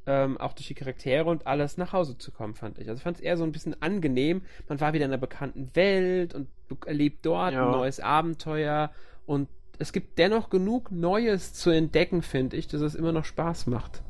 [0.06, 2.88] ähm, auch durch die Charaktere und alles nach Hause zu kommen, fand ich.
[2.88, 4.42] Also ich fand es eher so ein bisschen angenehm.
[4.70, 6.48] Man war wieder in einer bekannten Welt und
[6.86, 7.66] erlebt dort ja.
[7.66, 8.92] ein neues Abenteuer
[9.26, 13.68] und es gibt dennoch genug Neues zu entdecken, finde ich, dass es immer noch Spaß
[13.68, 14.02] macht.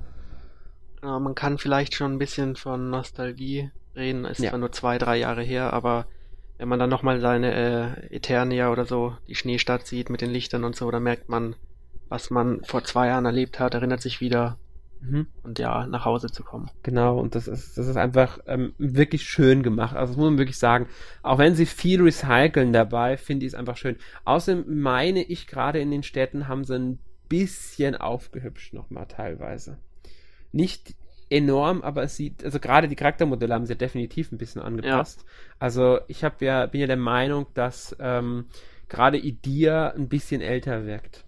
[1.03, 4.25] Ja, man kann vielleicht schon ein bisschen von Nostalgie reden.
[4.25, 4.51] Ist ja.
[4.51, 6.07] zwar nur zwei, drei Jahre her, aber
[6.57, 10.63] wenn man dann nochmal seine äh, Eternia oder so, die Schneestadt sieht mit den Lichtern
[10.63, 11.55] und so, dann merkt man,
[12.09, 14.57] was man vor zwei Jahren erlebt hat, erinnert sich wieder
[15.01, 15.27] mhm.
[15.43, 16.69] und ja, nach Hause zu kommen.
[16.83, 19.95] Genau, und das ist, das ist einfach ähm, wirklich schön gemacht.
[19.95, 20.87] Also das muss man wirklich sagen.
[21.23, 23.97] Auch wenn sie viel recyceln dabei, finde ich es einfach schön.
[24.25, 29.77] Außerdem meine ich, gerade in den Städten haben sie ein bisschen aufgehübscht nochmal teilweise.
[30.51, 30.95] Nicht
[31.29, 35.21] enorm, aber es sieht, also gerade die Charaktermodelle haben sie definitiv ein bisschen angepasst.
[35.21, 35.27] Ja.
[35.59, 38.45] Also ich habe ja, bin ja der Meinung, dass ähm,
[38.87, 41.25] gerade Idia ein bisschen älter wirkt.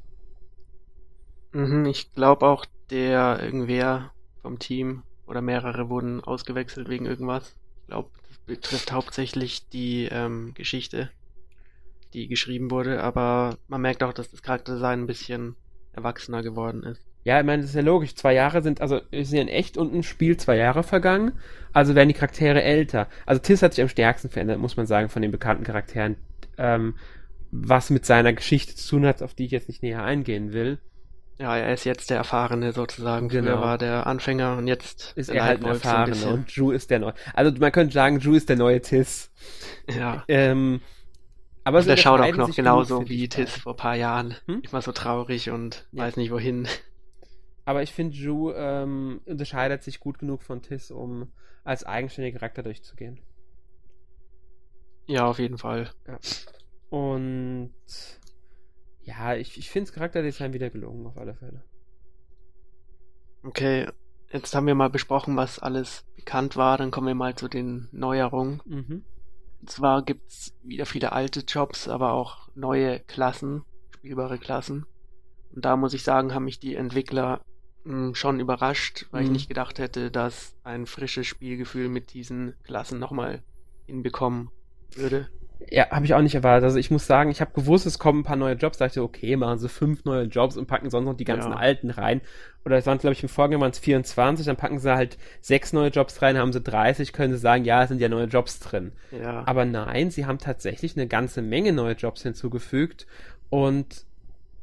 [1.51, 7.55] Mhm, ich glaube auch, der irgendwer vom Team oder mehrere wurden ausgewechselt wegen irgendwas.
[7.81, 11.09] Ich glaube, das betrifft hauptsächlich die ähm, Geschichte,
[12.13, 15.55] die geschrieben wurde, aber man merkt auch, dass das Charakterdesign ein bisschen
[15.93, 17.05] erwachsener geworden ist.
[17.25, 18.15] Ja, ich meine, das ist ja logisch.
[18.15, 21.33] Zwei Jahre sind, also ist ja in echt und ein Spiel zwei Jahre vergangen,
[21.73, 23.07] also werden die Charaktere älter.
[23.25, 26.15] Also Tis hat sich am stärksten verändert, muss man sagen, von den bekannten Charakteren.
[26.57, 26.95] Ähm,
[27.51, 30.79] was mit seiner Geschichte zu tun hat, auf die ich jetzt nicht näher eingehen will.
[31.39, 33.29] Ja, er ist jetzt der Erfahrene sozusagen.
[33.29, 33.51] Genau.
[33.51, 36.89] Früher war der Anfänger und jetzt ist er halt ein Erfahrene so und Drew ist
[36.89, 37.13] der neue.
[37.33, 39.31] Also man könnte sagen, Drew ist der neue Tis.
[39.87, 40.25] Ja.
[40.27, 40.81] Ähm,
[41.63, 44.35] aber so der schaut auch noch genauso wie Tis vor paar Jahren.
[44.47, 44.63] Hm?
[44.69, 46.03] Immer so traurig und ja.
[46.03, 46.67] weiß nicht wohin.
[47.63, 51.31] Aber ich finde, Drew ähm, unterscheidet sich gut genug von Tis, um
[51.63, 53.19] als eigenständiger Charakter durchzugehen.
[55.07, 55.89] Ja, auf jeden Fall.
[56.05, 56.19] Ja.
[56.89, 57.71] Und
[59.09, 61.63] ja, ich, ich finde das Charakterdesign wieder gelungen, auf alle Fälle.
[63.43, 63.87] Okay,
[64.31, 66.77] jetzt haben wir mal besprochen, was alles bekannt war.
[66.77, 68.61] Dann kommen wir mal zu den Neuerungen.
[68.65, 69.03] Mhm.
[69.61, 73.63] Und zwar gibt's wieder viele alte Jobs, aber auch neue Klassen,
[73.95, 74.85] spielbare Klassen.
[75.53, 77.41] Und da muss ich sagen, haben mich die Entwickler
[77.85, 79.27] mh, hm, schon überrascht, weil mhm.
[79.27, 83.41] ich nicht gedacht hätte, dass ein frisches Spielgefühl mit diesen Klassen nochmal
[83.87, 84.51] hinbekommen
[84.95, 85.29] würde.
[85.71, 86.63] Ja, habe ich auch nicht erwartet.
[86.63, 88.77] Also ich muss sagen, ich habe gewusst, es kommen ein paar neue Jobs.
[88.77, 91.51] Da dachte ich, okay, machen sie fünf neue Jobs und packen sonst noch die ganzen
[91.51, 91.57] ja.
[91.57, 92.21] alten rein.
[92.65, 95.73] Oder es waren, glaube ich, im Vorgänger waren es 24, dann packen sie halt sechs
[95.73, 98.59] neue Jobs rein, haben sie 30, können sie sagen, ja, es sind ja neue Jobs
[98.59, 98.93] drin.
[99.11, 99.43] Ja.
[99.45, 103.07] Aber nein, sie haben tatsächlich eine ganze Menge neue Jobs hinzugefügt
[103.49, 104.05] und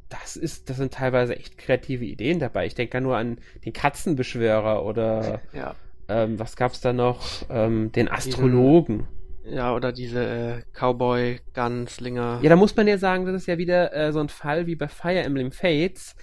[0.08, 2.66] das ist, das sind teilweise echt kreative Ideen dabei.
[2.66, 5.74] Ich denke nur an den Katzenbeschwörer oder ja.
[6.08, 7.44] ähm, was gab's da noch?
[7.50, 9.08] Ähm, den Astrologen.
[9.48, 12.40] Ja, oder diese äh, Cowboy-Gunslinger.
[12.42, 14.74] Ja, da muss man ja sagen, das ist ja wieder äh, so ein Fall wie
[14.74, 16.16] bei Fire Emblem Fates.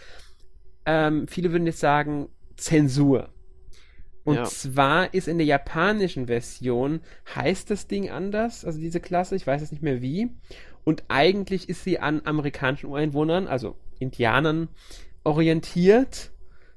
[0.86, 3.30] Ähm, viele würden jetzt sagen, Zensur.
[4.26, 4.44] Und ja.
[4.46, 7.02] zwar ist in der japanischen Version,
[7.36, 10.30] heißt das Ding anders, also diese Klasse, ich weiß jetzt nicht mehr wie.
[10.84, 14.70] Und eigentlich ist sie an amerikanischen Ureinwohnern, also Indianern,
[15.24, 16.32] orientiert,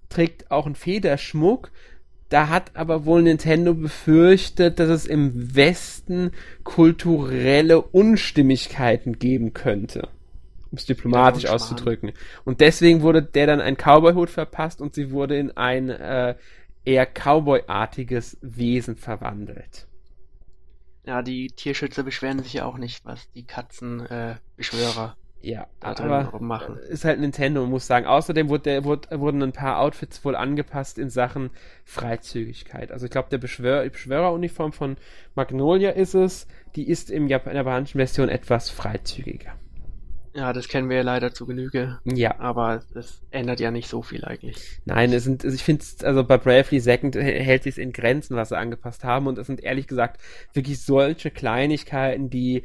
[0.09, 1.71] trägt auch einen Federschmuck
[2.29, 6.33] da hat aber wohl Nintendo befürchtet, dass es im Westen
[6.65, 10.09] kulturelle Unstimmigkeiten geben könnte.
[10.73, 12.13] Um es diplomatisch ja, auszudrücken.
[12.45, 16.35] Und deswegen wurde der dann ein Cowboy-Hut verpasst und sie wurde in ein äh,
[16.85, 19.87] eher Cowboy-artiges Wesen verwandelt.
[21.05, 26.77] Ja, die Tierschützer beschweren sich ja auch nicht, was die Katzenbeschwörer äh, ja, aber machen.
[26.89, 28.05] ist halt Nintendo, muss sagen.
[28.07, 31.51] Außerdem wurde wurde, wurden ein paar Outfits wohl angepasst in Sachen
[31.85, 32.91] Freizügigkeit.
[32.91, 34.97] Also ich glaube, der Beschwör die Beschwöreruniform von
[35.37, 39.53] Magnolia ist es, die ist im der japanischen Version etwas freizügiger.
[40.37, 41.99] Ja, das kennen wir ja leider zu Genüge.
[42.05, 42.39] Ja.
[42.39, 44.81] Aber das ändert ja nicht so viel eigentlich.
[44.85, 48.59] Nein, es sind, ich finde also bei Bravely Second hält es in Grenzen, was sie
[48.59, 49.29] angepasst haben.
[49.29, 50.21] Und es sind ehrlich gesagt
[50.53, 52.65] wirklich solche Kleinigkeiten, die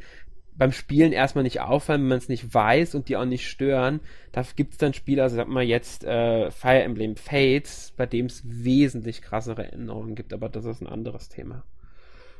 [0.56, 4.00] beim Spielen erstmal nicht auffallen, wenn man es nicht weiß und die auch nicht stören.
[4.32, 8.26] Da gibt es dann Spiele, also sag mal jetzt äh, Fire Emblem Fates, bei dem
[8.26, 11.64] es wesentlich krassere Änderungen gibt, aber das ist ein anderes Thema.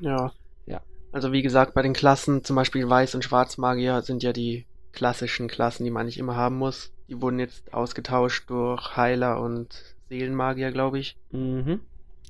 [0.00, 0.32] Ja.
[0.66, 0.82] Ja.
[1.10, 5.48] Also wie gesagt, bei den Klassen, zum Beispiel Weiß- und Schwarzmagier, sind ja die klassischen
[5.48, 6.92] Klassen, die man nicht immer haben muss.
[7.08, 11.16] Die wurden jetzt ausgetauscht durch Heiler und Seelenmagier, glaube ich.
[11.30, 11.80] Mhm.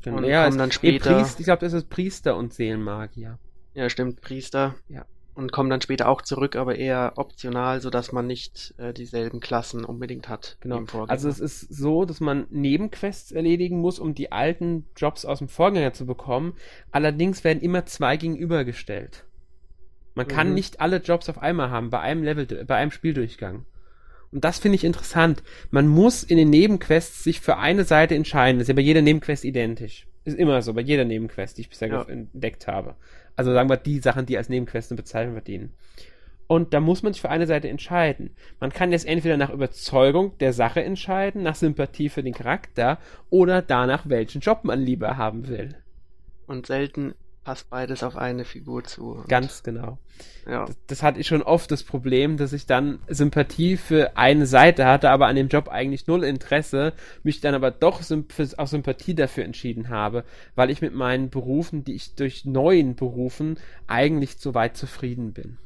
[0.02, 0.18] Genau.
[0.18, 1.16] Und ja, kommen dann später.
[1.16, 3.38] Priest, ich glaube, das ist Priester und Seelenmagier.
[3.74, 4.74] Ja, stimmt, Priester.
[4.88, 8.92] Ja und kommen dann später auch zurück, aber eher optional, so dass man nicht äh,
[8.92, 10.58] dieselben Klassen unbedingt hat.
[10.60, 10.84] Genau.
[11.08, 15.48] Also es ist so, dass man Nebenquests erledigen muss, um die alten Jobs aus dem
[15.48, 16.54] Vorgänger zu bekommen.
[16.90, 19.24] Allerdings werden immer zwei gegenübergestellt.
[20.14, 20.54] Man kann mhm.
[20.54, 23.64] nicht alle Jobs auf einmal haben bei einem Level, bei einem Spieldurchgang.
[24.30, 25.42] Und das finde ich interessant.
[25.70, 28.58] Man muss in den Nebenquests sich für eine Seite entscheiden.
[28.58, 30.06] Das ist ja bei jeder Nebenquest identisch.
[30.24, 32.02] Ist immer so, bei jeder Nebenquest, die ich bisher ja.
[32.02, 32.96] entdeckt habe.
[33.36, 35.72] Also sagen wir die Sachen, die als Nebenquesten Bezeichnung verdienen.
[36.46, 38.36] Und da muss man sich für eine Seite entscheiden.
[38.60, 42.98] Man kann jetzt entweder nach Überzeugung der Sache entscheiden, nach Sympathie für den Charakter
[43.30, 45.76] oder danach, welchen Job man lieber haben will.
[46.46, 47.14] Und selten
[47.44, 49.24] passt beides auf eine Figur zu.
[49.28, 49.98] Ganz genau.
[50.46, 50.66] Ja.
[50.66, 54.87] Das, das hatte ich schon oft das Problem, dass ich dann Sympathie für eine Seite
[54.87, 59.14] hatte, aber an dem Job eigentlich null Interesse, mich dann aber doch symp auch Sympathie
[59.14, 60.24] dafür entschieden habe,
[60.55, 65.59] weil ich mit meinen Berufen, die ich durch neuen Berufen eigentlich so weit zufrieden bin.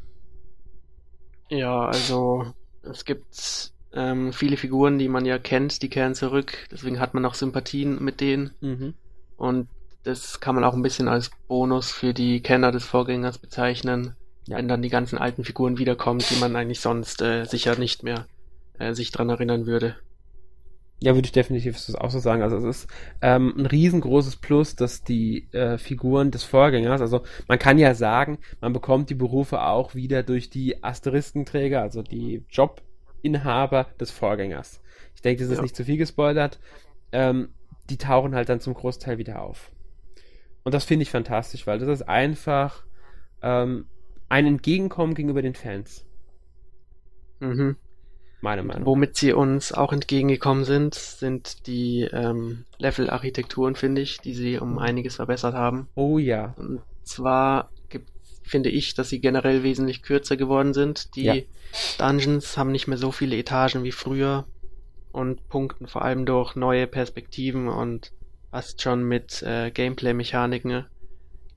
[1.48, 2.46] Ja, also
[2.82, 6.68] es gibt ähm, viele Figuren, die man ja kennt, die kehren zurück.
[6.70, 8.52] Deswegen hat man auch Sympathien mit denen.
[8.60, 8.94] Mhm.
[9.36, 9.68] Und
[10.06, 14.14] das kann man auch ein bisschen als Bonus für die Kenner des Vorgängers bezeichnen,
[14.46, 14.56] Ja.
[14.56, 18.26] wenn dann die ganzen alten Figuren wiederkommen, die man eigentlich sonst äh, sicher nicht mehr
[18.78, 19.96] äh, sich dran erinnern würde.
[21.00, 22.42] Ja, würde ich definitiv auch so sagen.
[22.42, 22.90] Also es ist
[23.20, 28.38] ähm, ein riesengroßes Plus, dass die äh, Figuren des Vorgängers, also man kann ja sagen,
[28.62, 34.80] man bekommt die Berufe auch wieder durch die Asteriskenträger, also die Jobinhaber des Vorgängers.
[35.14, 35.62] Ich denke, das ist Ja.
[35.62, 36.58] nicht zu viel gespoilert.
[37.12, 37.50] Ähm,
[37.90, 39.70] die tauchen halt dann zum Großteil wieder auf.
[40.66, 42.82] Und das finde ich fantastisch, weil das ist einfach
[43.40, 43.86] ähm,
[44.28, 46.04] ein Entgegenkommen gegenüber den Fans.
[47.38, 47.76] Mhm.
[48.40, 48.84] Meine Meinung.
[48.84, 54.78] Womit sie uns auch entgegengekommen sind, sind die ähm, Level-Architekturen, finde ich, die sie um
[54.78, 55.86] einiges verbessert haben.
[55.94, 56.52] Oh ja.
[56.56, 58.10] Und zwar gibt,
[58.42, 61.14] finde ich, dass sie generell wesentlich kürzer geworden sind.
[61.14, 61.34] Die Ja.
[61.98, 64.46] Dungeons haben nicht mehr so viele Etagen wie früher
[65.12, 68.10] und punkten vor allem durch neue Perspektiven und
[68.56, 70.86] fast schon mit äh, Gameplay-Mechaniken,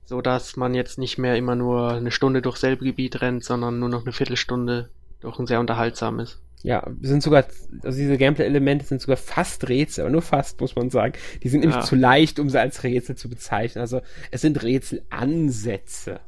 [0.04, 3.78] so dass man jetzt nicht mehr immer nur eine Stunde durch selbe Gebiet rennt, sondern
[3.78, 6.42] nur noch eine Viertelstunde durch ein sehr unterhaltsames.
[6.62, 7.44] Ja, sind sogar,
[7.82, 11.14] also diese Gameplay-Elemente sind sogar fast Rätsel, aber nur fast, muss man sagen.
[11.42, 11.84] Die sind nämlich Ja.
[11.84, 13.80] zu leicht, um sie als Rätsel zu bezeichnen.
[13.80, 16.20] Also es sind Rätselansätze.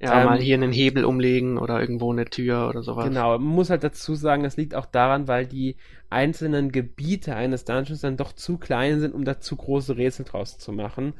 [0.00, 3.10] Ja, Ähm, mal hier einen Hebel umlegen oder irgendwo eine Tür oder sowas.
[3.10, 5.76] Genau, man muss halt dazu sagen, das liegt auch daran, weil die
[6.10, 10.58] einzelnen Gebiete eines Dungeons dann doch zu klein sind, um da zu große Rätsel draus
[10.58, 11.14] zu machen.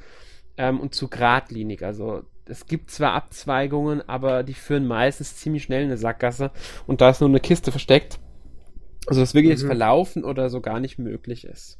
[0.57, 1.85] Ähm, und zu geradlinig.
[1.85, 6.51] Also es gibt zwar Abzweigungen, aber die führen meistens ziemlich schnell in eine Sackgasse
[6.87, 8.21] und da ist nur eine Kiste versteckt.
[9.07, 9.67] Also dass wirklich Mhm.
[9.67, 11.79] Verlaufen oder so gar nicht möglich ist.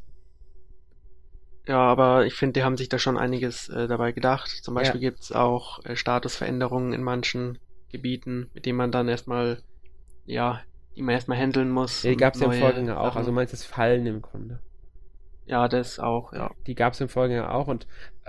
[1.69, 4.49] Ja, aber ich finde, die haben sich da schon einiges äh, dabei gedacht.
[4.49, 4.81] Zum Ja.
[4.81, 7.59] Beispiel gibt's auch äh, Statusveränderungen in manchen
[7.91, 9.63] Gebieten, mit denen man dann erstmal,
[10.25, 10.63] ja,
[10.97, 12.03] die man erstmal handeln muss.
[12.03, 13.05] Ja, die gab es ja im Vorgänger auch.
[13.05, 13.19] Sachen.
[13.19, 14.61] Also meinst das Fallen im Grunde.
[15.47, 16.51] ja, das auch, ja.
[16.67, 17.69] Die gab es im Vorgänger auch.
[17.69, 17.87] Und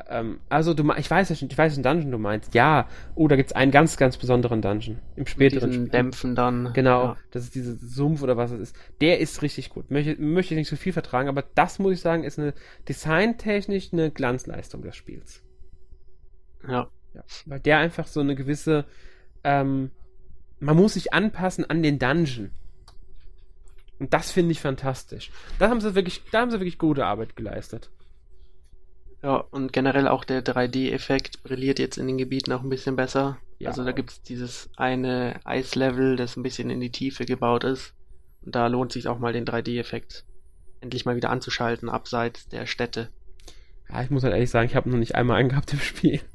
[0.10, 2.54] ähm, also du ich weiß ja schon, ich weiß welchen Dungeon du meinst.
[2.54, 5.00] Ja, oh, da gibt's einen ganz, ganz besonderen Dungeon.
[5.16, 5.90] Im späteren Spiel.
[5.90, 6.74] Dämpfen dann.
[6.74, 7.18] Genau, Ja.
[7.32, 8.76] das ist dieser Sumpf oder was es ist.
[9.02, 9.92] Der ist richtig gut.
[9.92, 12.54] Möchte, möchte ich nicht so viel vertragen, aber das muss ich sagen, ist eine
[12.88, 15.44] designtechnisch eine Glanzleistung des Spiels.
[16.68, 16.88] ja.
[17.16, 17.24] Ja.
[17.48, 18.86] Weil der einfach so eine gewisse,
[19.44, 19.90] ähm,
[20.60, 22.52] man muss sich anpassen an den Dungeon.
[23.98, 25.32] Und das finde ich fantastisch.
[25.58, 27.90] Da haben sie wirklich, da haben sie wirklich gute Arbeit geleistet.
[29.22, 33.38] Ja, und generell auch der 3D-Effekt brilliert jetzt in den Gebieten auch ein bisschen besser.
[33.60, 33.70] Ja.
[33.70, 37.94] Also da gibt's dieses eine Eislevel, das ein bisschen in die Tiefe gebaut ist.
[38.46, 40.24] Und da lohnt sich auch mal den 3D-Effekt
[40.80, 43.10] endlich mal wieder anzuschalten, abseits der Städte.
[43.90, 46.22] Ja, ich muss halt ehrlich sagen, ich habe noch nicht einmal angehabt im Spiel.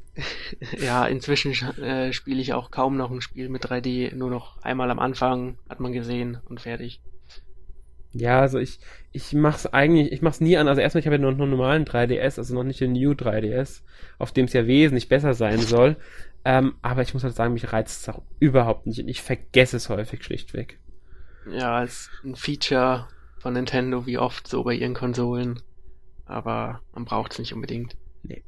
[0.81, 4.63] Ja, inzwischen sch- äh, spiele ich auch kaum noch ein Spiel mit 3D, nur noch
[4.63, 7.01] einmal am Anfang hat man gesehen und fertig.
[8.15, 8.79] Ja, also ich,
[9.11, 10.69] ich mach's eigentlich, ich mach's nie an.
[10.69, 13.11] Also erstmal, ich habe ja nur noch einen normalen 3DS, also noch nicht den New
[13.11, 13.83] 3DS,
[14.19, 15.97] auf dem es ja wesentlich besser sein soll.
[16.45, 19.77] Ähm, aber ich muss halt sagen, mich reizt es auch überhaupt nicht und ich vergesse
[19.77, 20.79] es häufig schlichtweg.
[21.51, 25.61] Ja, als ein Feature von Nintendo, wie oft so bei ihren Konsolen.
[26.25, 27.97] Aber man braucht's nicht unbedingt.
[28.23, 28.45] Nee.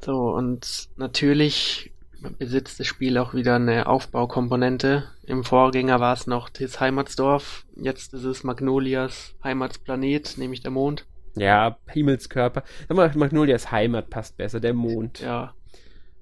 [0.00, 1.92] So, und natürlich
[2.38, 5.04] besitzt das Spiel auch wieder eine Aufbaukomponente.
[5.24, 11.06] Im Vorgänger war es noch das Heimatsdorf, jetzt ist es Magnolias Heimatsplanet, nämlich der Mond.
[11.36, 12.64] Ja, Himmelskörper.
[12.88, 15.20] Sag mal, Magnolias Heimat passt besser, der Mond.
[15.20, 15.54] Ja,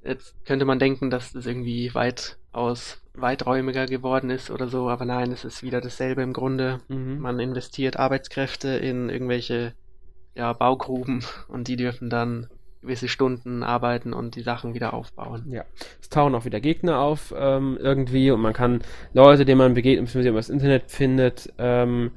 [0.05, 5.33] jetzt könnte man denken, dass das irgendwie weitaus weiträumiger geworden ist oder so, aber nein,
[5.33, 6.81] es ist wieder dasselbe im Grunde.
[6.89, 7.19] Mhm.
[7.19, 9.75] Man investiert Arbeitskräfte in irgendwelche
[10.35, 12.49] ja, Baugruben und die dürfen dann
[12.81, 15.47] gewisse Stunden arbeiten und die Sachen wieder aufbauen.
[15.51, 15.65] Ja,
[16.01, 18.81] es tauchen auch wieder Gegner auf ähm, irgendwie und man kann
[19.13, 22.13] Leute, denen man begegnet, beziehungsweise über das Internet findet, ähm,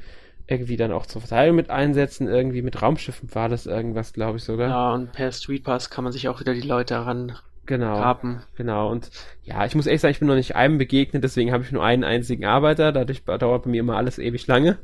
[0.48, 2.28] irgendwie dann auch zur Verteidigung mit einsetzen.
[2.28, 4.70] Irgendwie mit Raumschiffen war das irgendwas, glaube ich sogar.
[4.70, 7.96] Ja, und per Streetpass kann man sich auch wieder die Leute heran Genau.
[7.96, 8.42] graben.
[8.58, 9.10] Genau, und
[9.44, 11.84] ja, ich muss ehrlich sagen, ich bin noch nicht einem begegnet, deswegen habe ich nur
[11.86, 14.78] einen einzigen Arbeiter, dadurch dauert bei mir immer alles ewig lange.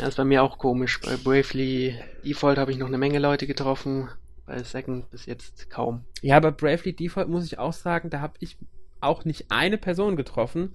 [0.00, 1.00] Ja, ist bei mir auch komisch.
[1.00, 4.08] Bei Bravely Default habe ich noch eine Menge Leute getroffen,
[4.46, 6.04] bei Second bis jetzt kaum.
[6.22, 8.56] Ja, bei Bravely Default muss ich auch sagen, da habe ich
[9.00, 10.74] auch nicht eine Person getroffen.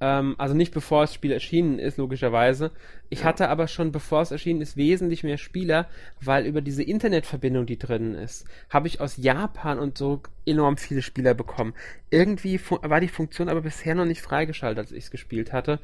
[0.00, 2.72] Ähm, also nicht bevor das Spiel erschienen ist, logischerweise.
[3.08, 3.26] Ich Ja.
[3.26, 5.88] hatte aber schon, bevor es erschienen ist, wesentlich mehr Spieler,
[6.20, 11.02] weil über diese Internetverbindung, die drin ist, habe ich aus Japan und so enorm viele
[11.02, 11.74] Spieler bekommen.
[12.10, 15.78] Irgendwie war die Funktion aber bisher noch nicht freigeschaltet, als ich es gespielt hatte.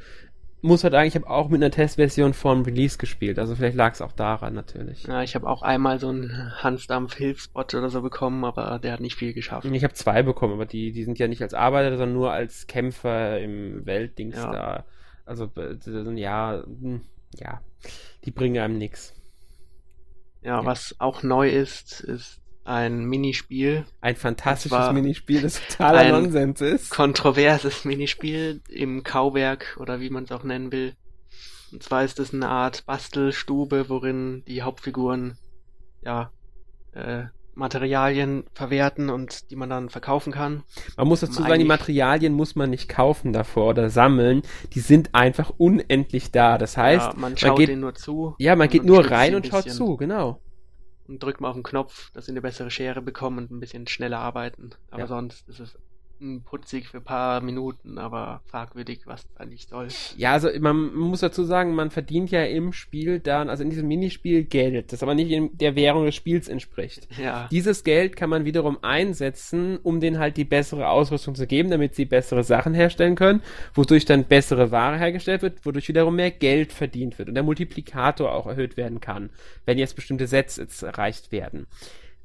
[0.61, 3.93] Muss halt sagen, ich habe auch mit einer Testversion vorm Release gespielt, also vielleicht lag
[3.93, 5.05] es auch daran natürlich.
[5.05, 9.15] Ja, ich habe auch einmal so einen Hansdampf-Hilfsbot oder so bekommen, aber der hat nicht
[9.15, 9.67] viel geschafft.
[9.67, 12.67] Ich habe zwei bekommen, aber die, die sind ja nicht als Arbeiter, sondern nur als
[12.67, 14.51] Kämpfer im Weltdings Ja.
[14.53, 14.85] da.
[15.27, 15.77] Also, äh,
[16.17, 17.03] ja, hm,
[17.35, 17.61] ja,
[18.25, 19.15] die bringen einem nix.
[20.43, 20.65] Ja, Ja.
[20.65, 26.91] was auch neu ist, ist ein Minispiel, Ein fantastisches Minispiel, das totaler Nonsens ist.
[26.91, 30.95] kontroverses Minispiel im Kauwerk oder wie man es auch nennen will.
[31.73, 35.39] Und zwar ist es eine Art Bastelstube, worin die Hauptfiguren
[36.03, 36.31] ja
[36.93, 40.63] äh, Materialien verwerten und die man dann verkaufen kann.
[40.97, 44.43] Man muss dazu sagen, die Materialien muss man nicht kaufen davor oder sammeln.
[44.75, 46.57] Die sind einfach unendlich da.
[46.57, 48.35] Das heißt, ja, man schaut geht- denen nur zu.
[48.39, 50.41] ja, man geht nur rein ein und schaut zu, genau.
[51.09, 53.87] Und drückt mal auf den Knopf, dass sie eine bessere Schere bekommen und ein bisschen
[53.89, 54.71] schneller arbeiten.
[54.91, 55.07] Aber Ja.
[55.07, 55.79] sonst ist es
[56.45, 59.89] putzig für ein paar Minuten, aber fragwürdig, was das eigentlich soll.
[60.17, 63.89] Ja, also man muss dazu sagen, man verdient ja im Spiel dann, also in diesem
[63.89, 67.09] Minispiel Geld, das aber nicht der Währung des Spiels entspricht.
[67.19, 71.71] Ja, Dieses Geld kann man wiederum einsetzen, um denen halt die bessere Ausrüstung zu geben,
[71.71, 73.43] damit sie bessere Sachen herstellen können,
[73.75, 78.33] wodurch dann bessere Ware hergestellt wird, wodurch wiederum mehr Geld verdient wird und der Multiplikator
[78.33, 79.31] auch erhöht werden kann,
[79.65, 81.67] wenn jetzt bestimmte Sets jetzt erreicht werden.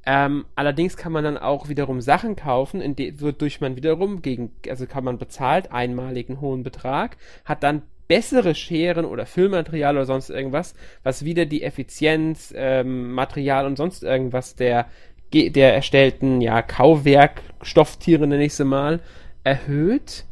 [0.06, 4.52] Ähm, allerdings kann man dann auch wiederum Sachen kaufen, in die, wodurch man wiederum gegen,
[4.68, 10.28] also kann man bezahlt einmaligen hohen Betrag, hat dann bessere Scheren oder Füllmaterial oder sonst
[10.28, 14.88] irgendwas, was wieder die Effizienz, ähm, Material und sonst irgendwas der,
[15.32, 19.00] der erstellten, ja, Kauwerk-Stofftiere, nenne ich sie mal,
[19.42, 20.26] erhöht.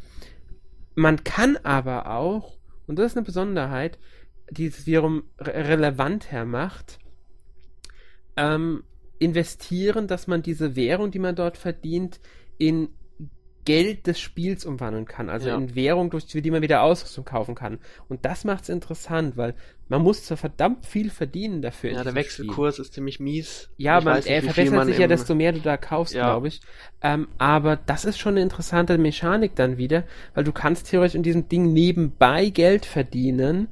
[0.94, 3.98] Man kann aber auch, und das ist eine Besonderheit,
[4.50, 6.98] die es wiederum re relevant hermacht,
[8.36, 8.84] ähm,
[9.22, 12.20] investieren, dass man diese Währung, die man dort verdient,
[12.58, 12.88] in
[13.64, 15.30] Geld des Spiels umwandeln kann.
[15.30, 15.56] Also Ja.
[15.56, 17.78] in Währung, durch die man wieder Ausrüstung kaufen kann.
[18.08, 19.54] Und das macht es interessant, weil
[19.88, 21.90] man muss zwar verdammt viel verdienen dafür.
[21.92, 22.24] ja, der diesem Spiel.
[22.24, 23.70] Wechselkurs ist ziemlich mies.
[23.76, 26.24] Ja, Ich man, nicht, er verbessert sich ja, desto mehr du da kaufst, Ja.
[26.24, 26.60] glaube ich.
[27.02, 30.02] Ähm, aber das ist schon eine interessante Mechanik dann wieder,
[30.34, 33.68] weil du kannst theoretisch in diesem Ding nebenbei Geld verdienen.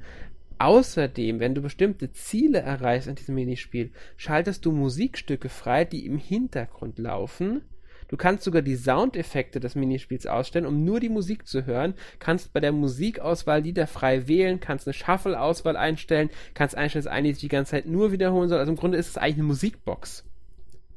[0.61, 6.19] Außerdem, wenn du bestimmte Ziele erreichst in diesem Minispiel, schaltest du Musikstücke frei, die im
[6.19, 7.63] Hintergrund laufen.
[8.09, 11.95] Du kannst sogar die Soundeffekte des Minispiels ausstellen, um nur die Musik zu hören.
[12.19, 17.29] Kannst bei der Musikauswahl Lieder frei wählen, kannst eine Shuffle-Auswahl einstellen, kannst einstellen, dass eine
[17.29, 18.59] sich die ganze Zeit nur wiederholen soll.
[18.59, 20.25] Also im Grunde ist es eigentlich eine Musikbox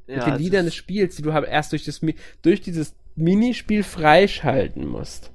[0.08, 2.02] ja, mit den Liedern des Spiels, die du halt erst durch, das,
[2.42, 5.32] durch dieses Minispiel freischalten musst.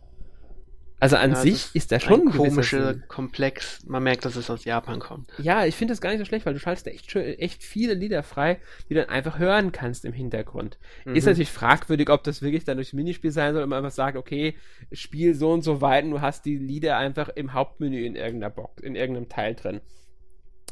[1.01, 2.95] Also an ja, es sich ist da schon ein komischer.
[3.07, 3.85] Komplex.
[3.87, 5.31] Man merkt, dass es aus Japan kommt.
[5.39, 7.95] Ja, ich finde das gar nicht so schlecht, weil du schaltest da echt, echt viele
[7.95, 8.59] Lieder frei,
[8.89, 10.77] die du dann einfach hören kannst im Hintergrund.
[11.05, 11.31] Ist Mhm.
[11.31, 14.57] natürlich fragwürdig, ob das wirklich dann durchs Minispiel sein soll, ob man einfach sagt, okay,
[14.91, 18.51] spiel so und so weit und du hast die Lieder einfach im Hauptmenü in irgendeiner
[18.51, 19.81] Box, in irgendeinem Teil drin.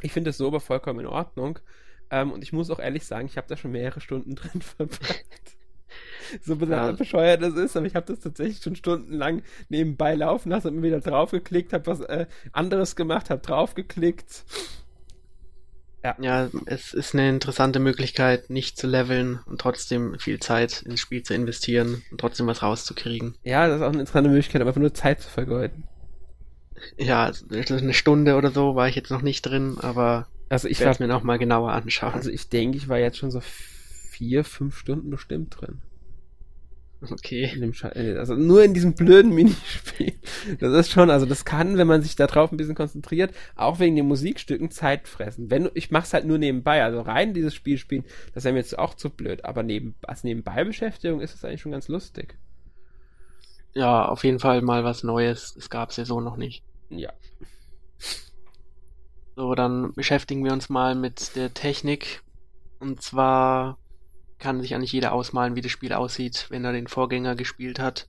[0.03, 1.59] Ich finde das so aber vollkommen in Ordnung.
[2.11, 5.25] Ähm, und ich muss auch ehrlich sagen, ich habe da schon mehrere Stunden drin verbracht.
[6.43, 6.93] So Ja.
[6.93, 10.87] bescheuert das ist, aber ich habe das tatsächlich schon stundenlang nebenbei laufen lassen, habe mir
[10.87, 14.45] wieder draufgeklickt, habe was äh, anderes gemacht, habe draufgeklickt.
[16.21, 21.25] Ja, es ist eine interessante Möglichkeit, nicht zu leveln und trotzdem viel Zeit ins Spiel
[21.25, 23.37] zu investieren und trotzdem was rauszukriegen.
[23.43, 25.83] Ja, das ist auch eine interessante Möglichkeit, aber einfach nur Zeit zu vergeuden.
[26.97, 30.93] Ja, eine Stunde oder so war ich jetzt noch nicht drin, aber Also ich werde
[30.93, 32.15] es mir noch mal genauer anschauen.
[32.15, 35.81] also ich denke, ich war jetzt schon so vier, fünf Stunden bestimmt drin.
[37.13, 37.51] Okay.
[37.55, 37.73] In dem
[38.19, 40.15] also nur in diesem blöden Minispiel.
[40.61, 43.79] Das ist schon, also das kann, wenn man sich da drauf ein bisschen konzentriert, auch
[43.79, 45.51] wegen den Musikstücken Zeit fressen.
[45.51, 48.79] Wenn ich mach's halt nur nebenbei, also rein dieses Spiel spielen, das wäre mir jetzt
[48.79, 52.39] auch zu blöd, aber neben, als Nebenbeibeschäftigung ist es eigentlich schon ganz lustig.
[53.75, 55.55] Ja, auf jeden Fall mal was Neues.
[55.55, 56.65] Das gab's ja so noch nicht.
[56.89, 57.13] Ja.
[59.37, 62.23] So, dann beschäftigen wir uns mal mit der Technik.
[62.79, 63.79] Und zwar
[64.39, 68.09] kann sich eigentlich jeder ausmalen, wie das Spiel aussieht, wenn er den Vorgänger gespielt hat.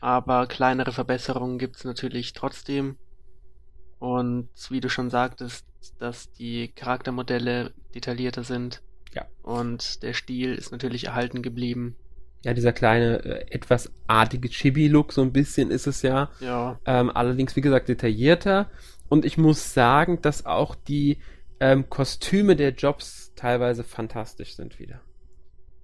[0.00, 2.96] Aber kleinere Verbesserungen gibt's natürlich trotzdem.
[3.98, 5.66] Und wie du schon sagtest,
[5.98, 8.82] dass die Charaktermodelle detaillierter sind.
[9.14, 9.26] Ja.
[9.42, 11.96] Und der Stil ist natürlich erhalten geblieben.
[12.44, 16.30] Ja, dieser kleine, äh, etwas artige Chibi-Look, so ein bisschen ist es ja.
[16.40, 18.70] Ja, Ähm, allerdings, wie gesagt, detaillierter.
[19.08, 21.18] Und ich muss sagen, dass auch die
[21.60, 25.00] ähm, Kostüme der Jobs teilweise fantastisch sind wieder.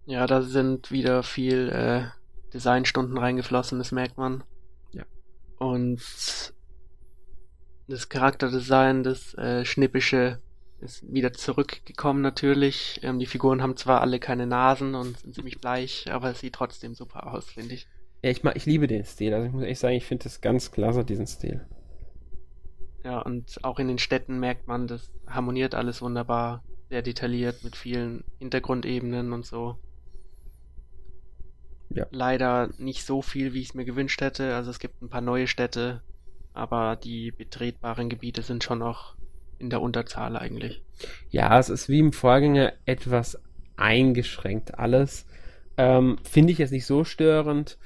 [0.06, 2.04] Ja, da sind wieder viel äh,
[2.52, 4.42] Designstunden reingeflossen, das merkt man.
[4.92, 5.04] Ja.
[5.58, 6.00] Und
[7.88, 10.40] das Charakterdesign, das äh, Schnippische
[10.80, 13.00] ist wieder zurückgekommen natürlich.
[13.02, 16.54] Ähm, die Figuren haben zwar alle keine Nasen und sind ziemlich bleich, aber es sieht
[16.54, 17.86] trotzdem super aus, finde ich.
[18.22, 19.34] Ja, ich, mag, ich liebe den Stil.
[19.34, 21.66] Also ich muss echt sagen, ich finde das ganz klasse, diesen Stil.
[23.04, 27.76] Ja, und auch in den Städten merkt man, das harmoniert alles wunderbar, sehr detailliert mit
[27.76, 29.78] vielen Hintergrundebenen und so.
[31.90, 32.06] Ja.
[32.10, 34.54] Leider nicht so viel, wie ich es mir gewünscht hätte.
[34.54, 36.02] Also es gibt ein paar neue Städte,
[36.54, 39.16] aber die betretbaren Gebiete sind schon noch
[39.58, 40.82] in der Unterzahl eigentlich.
[41.30, 43.38] Ja, es ist wie im Vorgänger etwas
[43.76, 45.26] eingeschränkt alles.
[45.76, 47.78] Ähm, Finde ich jetzt nicht so störend,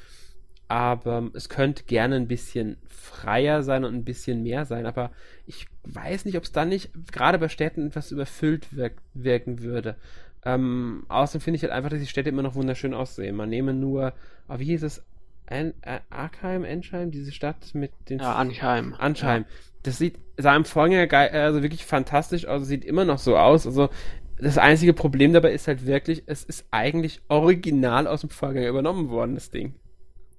[0.69, 4.87] aber es könnte gerne ein bisschen freier sein und ein bisschen mehr sein.
[4.87, 5.11] Aber
[5.47, 9.97] ich weiß nicht, ob es dann nicht gerade bei Städten etwas überfüllt wirk wirken würde.
[10.45, 13.37] Ähm, außerdem finde ich halt einfach, dass die Städte immer noch wunderschön aussehen.
[13.37, 14.13] Man nehme nur,
[14.49, 15.03] oh, wie hieß es?
[15.47, 18.19] An, äh, Arkheim, Enschheim, diese Stadt mit den.
[18.19, 18.95] Ja, Anheim.
[18.99, 19.43] Anheim.
[19.43, 19.55] Ja.
[19.83, 23.67] Das sieht, sah im Vorgänger geil, also wirklich fantastisch aus, sieht immer noch so aus.
[23.67, 23.91] Also,
[24.39, 29.11] das einzige Problem dabei ist halt wirklich, es ist eigentlich original aus dem Vorgänger übernommen
[29.11, 29.75] worden, das Ding.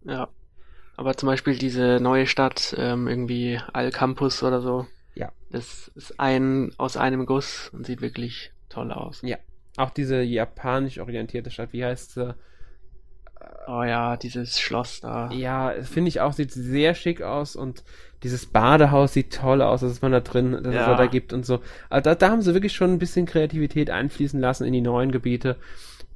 [0.03, 0.29] Ja.
[0.97, 4.87] Aber zum Beispiel diese neue Stadt, ähm, irgendwie Al Campus oder so.
[5.13, 5.31] Ja.
[5.51, 9.21] Das ist ein aus einem Guss und sieht wirklich toll aus.
[9.23, 9.37] Ja.
[9.77, 12.35] Auch diese japanisch orientierte Stadt, wie heißt sie?
[13.67, 15.29] Oh ja, dieses Schloss da.
[15.31, 17.83] Ja, finde ich auch, sieht sehr schick aus und
[18.23, 20.91] dieses Badehaus sieht toll aus, dass man da drin, dass ja.
[20.91, 21.59] es da gibt und so.
[21.89, 25.11] Also da, da haben sie wirklich schon ein bisschen Kreativität einfließen lassen in die neuen
[25.11, 25.57] Gebiete,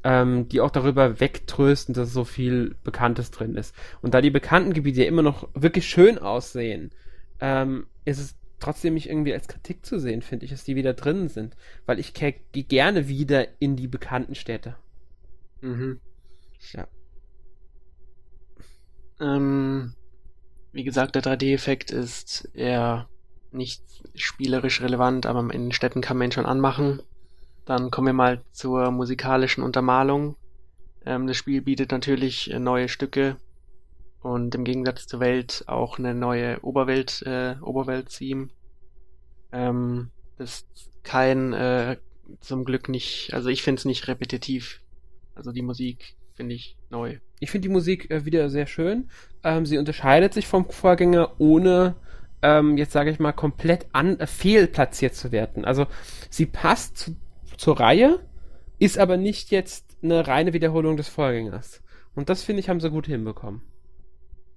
[0.03, 3.75] ähm, die auch darüber wegtrösten, dass so viel Bekanntes drin ist.
[4.01, 6.91] Und da die bekannten Gebiete ja immer noch wirklich schön aussehen,
[7.41, 10.93] ähm, ist es trotzdem nicht irgendwie als Kritik zu sehen, finde ich, dass die wieder
[10.93, 11.55] drin sind.
[11.85, 14.75] Weil ich gehe gerne wieder in die bekannten Städte.
[15.61, 15.99] Mhm.
[16.73, 16.87] Ja.
[19.19, 19.93] Ähm,
[20.71, 23.09] wie gesagt, der 3D-Effekt ist eher
[23.51, 23.81] nicht
[24.15, 27.01] spielerisch relevant, aber in den Städten kann man ihn schon anmachen.
[27.65, 30.35] Dann kommen wir mal zur musikalischen Untermalung.
[31.05, 33.37] Ähm, das Spiel bietet natürlich äh, neue Stücke
[34.21, 38.49] und im Gegensatz zur Welt auch eine neue Oberwelt, äh, Oberwelt-Theme.
[39.51, 41.97] Ähm, das ist kein, äh,
[42.41, 44.81] zum Glück nicht, also ich finde es nicht repetitiv.
[45.35, 47.17] Also die Musik finde ich neu.
[47.39, 49.09] Ich finde die Musik äh, wieder sehr schön.
[49.43, 51.95] Ähm, sie unterscheidet sich vom Vorgänger, ohne
[52.41, 55.65] ähm, jetzt sage ich mal komplett an, äh, fehlplatziert zu werden.
[55.65, 55.87] Also
[56.29, 57.15] sie passt zu,
[57.57, 58.19] zur Reihe,
[58.79, 61.81] ist aber nicht jetzt eine reine Wiederholung des Vorgängers.
[62.15, 63.61] Und das finde ich haben sie gut hinbekommen.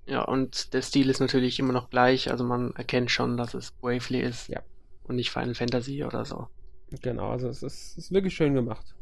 [0.07, 3.71] Ja, und der Stil ist natürlich immer noch gleich, also man erkennt schon, dass es
[3.71, 4.49] Bravely ist.
[4.49, 4.61] Ja.
[5.05, 6.49] Und nicht Final Fantasy oder so.
[7.01, 8.95] Genau, also es ist, ist wirklich schön gemacht.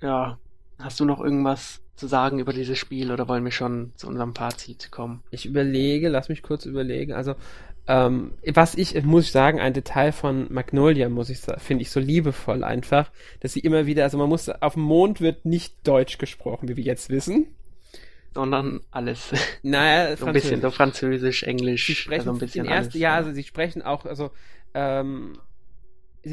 [0.00, 0.38] Ja.
[0.78, 4.34] Hast du noch irgendwas zu sagen über dieses Spiel oder wollen wir schon zu unserem
[4.34, 5.22] Fazit kommen?
[5.30, 7.12] Ich überlege, lass mich kurz überlegen.
[7.12, 7.34] Also,
[7.86, 12.00] ähm, was ich, muss ich sagen, ein Detail von Magnolia, muss ich finde ich so
[12.00, 16.18] liebevoll einfach, dass sie immer wieder, also man muss, auf dem Mond wird nicht Deutsch
[16.18, 17.54] gesprochen, wie wir jetzt wissen
[18.34, 19.32] sondern alles.
[19.62, 21.86] Naja, so ein bisschen so Französisch, Englisch.
[21.86, 24.30] Sie sprechen also ein bisschen erst, alles, ja, also sie sprechen auch, also
[24.74, 25.38] ähm,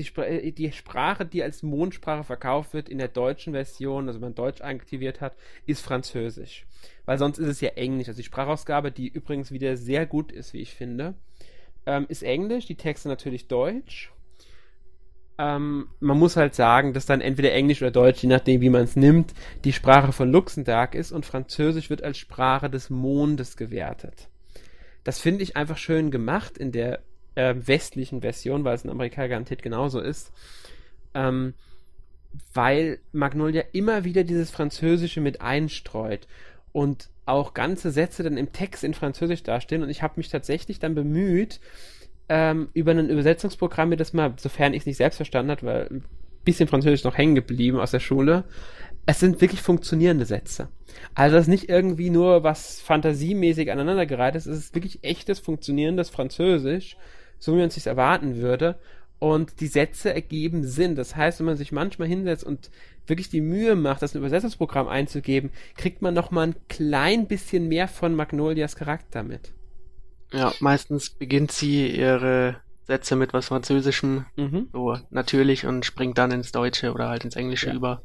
[0.04, 4.30] spre äh, die Sprache, die als Mondsprache verkauft wird in der deutschen Version, also wenn
[4.30, 5.36] man Deutsch aktiviert hat,
[5.66, 6.66] ist Französisch.
[7.06, 8.08] Weil sonst ist es ja Englisch.
[8.08, 11.16] Also die Sprachausgabe, die übrigens wieder sehr gut ist, wie ich finde,
[11.86, 14.12] ähm, ist Englisch, die Texte natürlich Deutsch.
[15.42, 18.84] Ähm, man muss halt sagen, dass dann entweder Englisch oder Deutsch, je nachdem wie man
[18.84, 19.34] es nimmt,
[19.64, 24.28] die Sprache von Luxemburg ist und Französisch wird als Sprache des Mondes gewertet.
[25.06, 27.00] Das finde ich einfach schön gemacht in der
[27.36, 30.34] äh, westlichen Version, weil es in Amerika garantiert genauso ist.
[31.14, 31.54] Ähm,
[32.54, 36.28] weil Magnolia immer wieder dieses Französische mit einstreut
[36.74, 40.80] und auch ganze Sätze dann im Text in Französisch dastehen und ich habe mich tatsächlich
[40.80, 41.62] dann bemüht,
[42.30, 45.88] ähm, über ein Übersetzungsprogramm mir das mal, sofern ich es nicht selbst verstanden habe, weil
[45.90, 46.04] ein
[46.46, 48.46] bisschen Französisch noch hängen geblieben aus der Schule.
[49.06, 50.70] Es sind wirklich funktionierende Sätze.
[51.16, 56.10] Also das ist nicht irgendwie nur was fantasiemäßig aneinandergereiht ist, es ist wirklich echtes, funktionierendes
[56.10, 56.98] Französisch,
[57.40, 58.78] so wie man es sich erwarten würde.
[59.18, 60.96] Und die Sätze ergeben Sinn.
[60.96, 62.70] Das heißt, wenn man sich manchmal hinsetzt und
[63.06, 67.28] wirklich die Mühe macht, das in ein Übersetzungsprogramm einzugeben, kriegt man noch mal ein klein
[67.28, 69.52] bisschen mehr von Magnolias Charakter mit.
[70.34, 74.70] Ja, meistens beginnt sie ihre Sätze mit was Französischem, mhm.
[74.72, 77.76] so natürlich und springt dann ins Deutsche oder halt ins Englische ja.
[77.76, 78.02] über.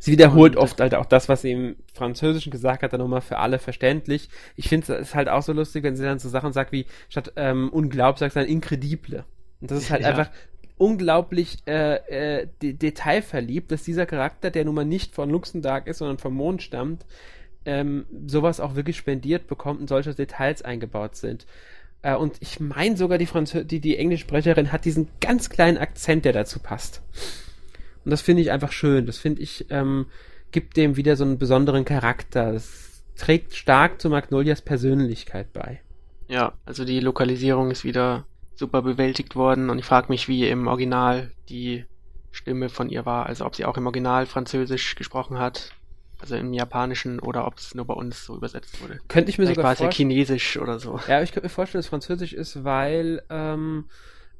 [0.00, 3.20] Sie wiederholt und, oft halt auch das, was sie im Französischen gesagt hat, dann nochmal
[3.20, 4.28] für alle verständlich.
[4.54, 7.32] Ich finde es halt auch so lustig, wenn sie dann so Sachen sagt wie, statt
[7.36, 9.24] ähm, unglaublich sagt sie dann incredible.
[9.60, 10.08] Und das ist halt ja.
[10.08, 10.30] einfach
[10.78, 15.98] unglaublich äh, äh, de detailverliebt, dass dieser Charakter, der nun mal nicht von Luxemburg ist,
[15.98, 17.04] sondern vom Mond stammt,
[17.68, 21.46] ähm, sowas auch wirklich spendiert bekommt und solche Details eingebaut sind.
[22.00, 26.24] Äh, und ich meine sogar, die, Franzö die, die Englischsprecherin hat diesen ganz kleinen Akzent,
[26.24, 27.02] der dazu passt.
[28.06, 29.04] Und das finde ich einfach schön.
[29.04, 30.06] Das finde ich, ähm,
[30.50, 32.54] gibt dem wieder so einen besonderen Charakter.
[32.54, 35.82] Das trägt stark zu Magnolias Persönlichkeit bei.
[36.26, 40.68] Ja, also die Lokalisierung ist wieder super bewältigt worden und ich frage mich, wie im
[40.68, 41.84] Original die
[42.30, 43.26] Stimme von ihr war.
[43.26, 45.72] Also ob sie auch im Original Französisch gesprochen hat,
[46.20, 49.00] also im Japanischen oder ob es nur bei uns so übersetzt wurde.
[49.08, 50.10] Könnte ich mir Vielleicht sogar war es ja vorstellen.
[50.10, 50.98] Chinesisch oder so.
[51.06, 53.84] Ja, ich könnte mir vorstellen, dass es Französisch ist, weil ähm,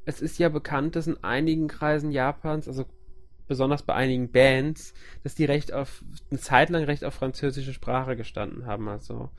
[0.05, 2.85] es ist ja bekannt, dass in einigen Kreisen Japans, also
[3.47, 8.15] besonders bei einigen Bands, dass die recht auf eine Zeit lang recht auf französische Sprache
[8.15, 8.87] gestanden haben.
[8.87, 9.29] Also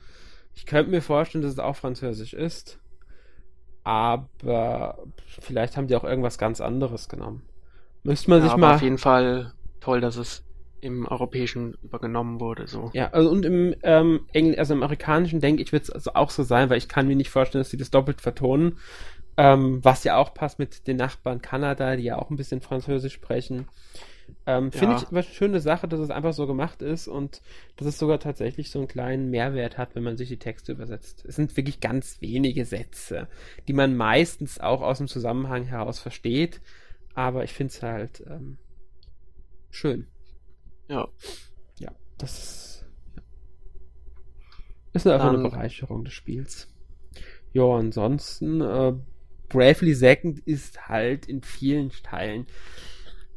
[0.55, 2.79] ich könnte mir vorstellen, dass es auch Französisch ist,
[3.83, 4.97] aber
[5.39, 7.41] vielleicht haben die auch irgendwas ganz anderes genommen.
[8.03, 10.43] Müsste man Ja, sich mal auf jeden Fall toll, dass es
[10.81, 12.67] im Europäischen übergenommen wurde.
[12.67, 12.89] So.
[12.93, 16.29] Ja, also und im ähm, Engl also im Amerikanischen denke ich, wird es also auch
[16.29, 18.77] so sein, weil ich kann mir nicht vorstellen, dass sie das doppelt vertonen.
[19.37, 23.13] Ähm, was ja auch passt mit den Nachbarn Kanada, die ja auch ein bisschen Französisch
[23.13, 23.67] sprechen.
[24.45, 25.01] Ähm, Finde Ja.
[25.01, 27.41] ich eine schöne Sache, dass es einfach so gemacht ist und
[27.77, 31.23] dass es sogar tatsächlich so einen kleinen Mehrwert hat, wenn man sich die Texte übersetzt.
[31.25, 33.27] Es sind wirklich ganz wenige Sätze,
[33.67, 36.59] die man meistens auch aus dem Zusammenhang heraus versteht,
[37.13, 38.57] aber ich finde es halt ähm,
[39.69, 40.07] schön.
[40.91, 41.07] Ja.
[41.79, 42.85] Ja, das ist,
[43.15, 43.21] ja.
[44.93, 46.67] ist einfach eine Dann- Bereicherung des Spiels.
[47.53, 48.93] Ja, ansonsten, äh,
[49.49, 52.47] Bravely Second ist halt in vielen Teilen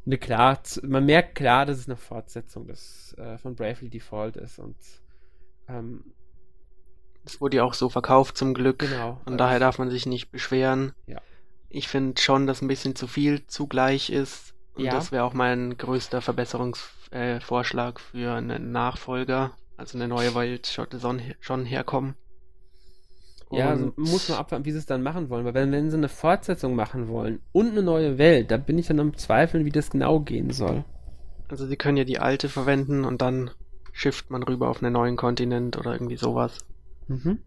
[0.06, 4.58] eine klar, man merkt klar, dass es eine Fortsetzung des, äh, von Bravely Default ist
[4.58, 4.76] und
[5.66, 6.12] ähm,
[7.24, 8.80] Es wurde ja auch so verkauft zum Glück.
[8.80, 9.20] genau.
[9.24, 10.92] Und daher darf man sich nicht beschweren.
[11.06, 11.22] Ja.
[11.70, 14.54] Ich finde schon, dass ein bisschen zu viel zugleich ist.
[14.74, 14.92] Und Ja.
[14.92, 19.52] das wäre auch mein größter Verbesserungsvorschlag äh, Vorschlag für einen Nachfolger.
[19.76, 22.14] Also eine neue Welt sollte schon, schon herkommen.
[23.50, 25.44] Ja, also Und- muss man abwarten, wie sie es dann machen wollen.
[25.44, 28.86] Weil wenn, wenn sie eine Fortsetzung machen wollen und eine neue Welt, da bin ich
[28.88, 30.84] dann am Zweifeln, wie das genau gehen soll.
[31.48, 33.50] Also sie können ja die alte verwenden und dann
[33.92, 36.58] schifft man rüber auf einen neuen Kontinent oder irgendwie sowas.
[37.06, 37.38] Mhm.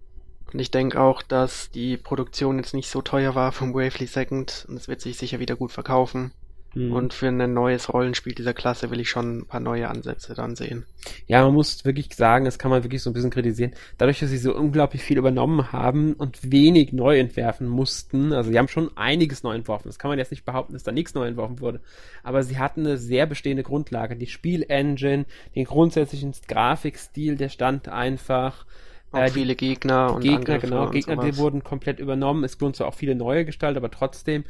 [0.54, 4.66] Und ich denke auch, dass die Produktion jetzt nicht so teuer war vom Bravely Second
[4.70, 6.32] und es wird sich sicher wieder gut verkaufen.
[6.74, 6.92] Mhm.
[6.92, 10.56] Und für ein neues Rollenspiel dieser Klasse will ich schon ein paar neue Ansätze dann
[10.56, 10.86] sehen.
[11.26, 13.72] Ja, man muss wirklich sagen, das kann man wirklich so ein bisschen kritisieren.
[13.98, 18.60] Dadurch, dass sie so unglaublich viel übernommen haben und wenig neu entwerfen mussten, also sie
[18.60, 19.88] haben schon einiges neu entworfen.
[19.88, 21.80] Das kann man jetzt nicht behaupten, dass da nichts neu entworfen wurde.
[22.24, 24.16] Aber sie hatten eine sehr bestehende Grundlage.
[24.16, 28.66] Die Spielengine, den grundsätzlichen Grafikstil, der stand einfach.
[29.12, 31.38] Auch Äh, die viele Gegner und Gegner, Angriffe genau, und Gegner, die sowas.
[31.38, 32.44] wurden komplett übernommen.
[32.44, 34.44] Es wurden zwar auch viele neue gestaltet, aber trotzdem,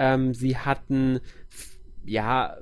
[0.00, 1.20] ähm, sie hatten,
[2.04, 2.56] ja,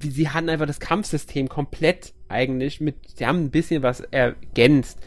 [0.00, 5.00] sie hatten einfach das Kampfsystem komplett eigentlich mit, sie haben ein bisschen was ergänzt.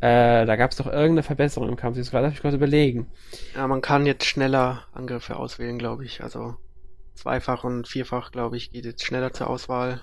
[0.00, 1.96] Äh, da gab es doch irgendeine Verbesserung im Kampf.
[1.96, 3.06] Das darf ich kurz überlegen.
[3.54, 6.22] Ja, man kann jetzt schneller Angriffe auswählen, glaube ich.
[6.24, 6.56] Also
[7.14, 10.02] zweifach und vierfach, glaube ich, geht jetzt schneller zur Auswahl.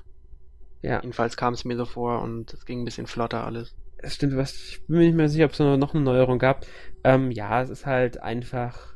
[0.82, 3.76] Ja, Jedenfalls kam es mir so vor und es ging ein bisschen flotter alles.
[3.97, 6.66] es stimmt, was, ich bin mir nicht mehr sicher, ob es noch eine Neuerung gab.
[7.03, 8.95] Ähm, ja, es ist halt einfach,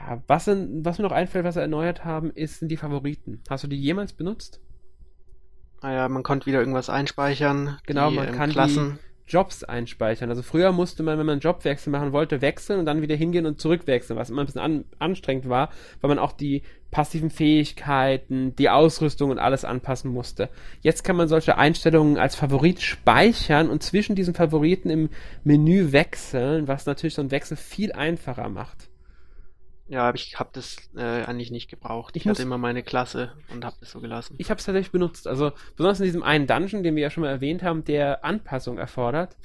[0.00, 3.42] ja, was, in, was mir noch einfällt, was sie erneuert haben, ist, sind die Favoriten.
[3.48, 4.60] Hast du die jemals benutzt?
[5.82, 7.78] Naja, man konnte wieder irgendwas einspeichern.
[7.86, 8.98] Genau, die, man ähm, kann die- Klassen.
[9.30, 10.28] Jobs einspeichern.
[10.28, 13.46] Also früher musste man, wenn man einen Jobwechsel machen wollte, wechseln und dann wieder hingehen
[13.46, 15.70] und zurückwechseln, was immer ein bisschen an, anstrengend war,
[16.00, 20.48] weil man auch die passiven Fähigkeiten, die Ausrüstung und alles anpassen musste.
[20.80, 25.10] Jetzt kann man solche Einstellungen als Favorit speichern und zwischen diesen Favoriten im
[25.44, 28.89] Menü wechseln, was natürlich so einen Wechsel viel einfacher macht.
[29.90, 32.14] Ja, aber ich habe das äh, eigentlich nicht gebraucht.
[32.14, 34.36] Ich Ich, hatte immer meine Klasse und habe das so gelassen.
[34.38, 35.26] Ich habe es tatsächlich benutzt.
[35.26, 38.78] Also besonders in diesem einen Dungeon, den wir ja schon mal erwähnt haben, der Anpassung
[38.78, 39.36] erfordert.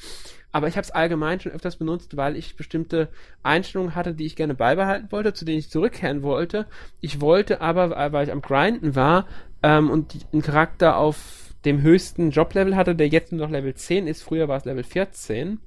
[0.52, 3.10] Aber ich habe es allgemein schon öfters benutzt, weil ich bestimmte
[3.42, 6.68] Einstellungen hatte, die ich gerne beibehalten wollte, zu denen ich zurückkehren wollte.
[7.02, 9.26] Ich wollte aber, äh, weil ich am Grinden war
[9.64, 13.74] ähm, und die, einen Charakter auf dem höchsten Joblevel hatte, der jetzt nur noch Level
[13.74, 15.60] 10 ist, früher war es Level 14,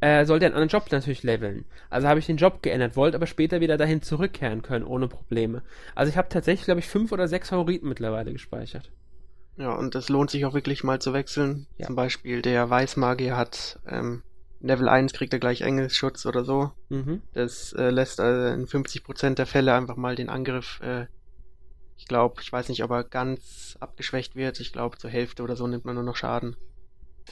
[0.00, 1.64] äh, sollte einen anderen Job natürlich leveln.
[1.90, 5.62] Also habe ich den Job geändert, wollte aber später wieder dahin zurückkehren können, ohne Probleme.
[5.94, 8.90] Also ich habe tatsächlich, glaube ich, fünf oder sechs Favoriten mittlerweile gespeichert.
[9.56, 11.66] Ja, und es lohnt sich auch wirklich mal zu wechseln.
[11.76, 11.86] Ja.
[11.86, 14.22] Zum Beispiel der Weißmagier hat ähm,
[14.60, 16.72] Level 1 kriegt er gleich Engelsschutz oder so.
[16.88, 17.22] Mhm.
[17.32, 21.06] Das äh, lässt äh, in 50% der Fälle einfach mal den Angriff, äh,
[21.96, 24.58] ich glaube, ich weiß nicht, ob er ganz abgeschwächt wird.
[24.60, 26.56] Ich glaube, zur Hälfte oder so nimmt man nur noch Schaden.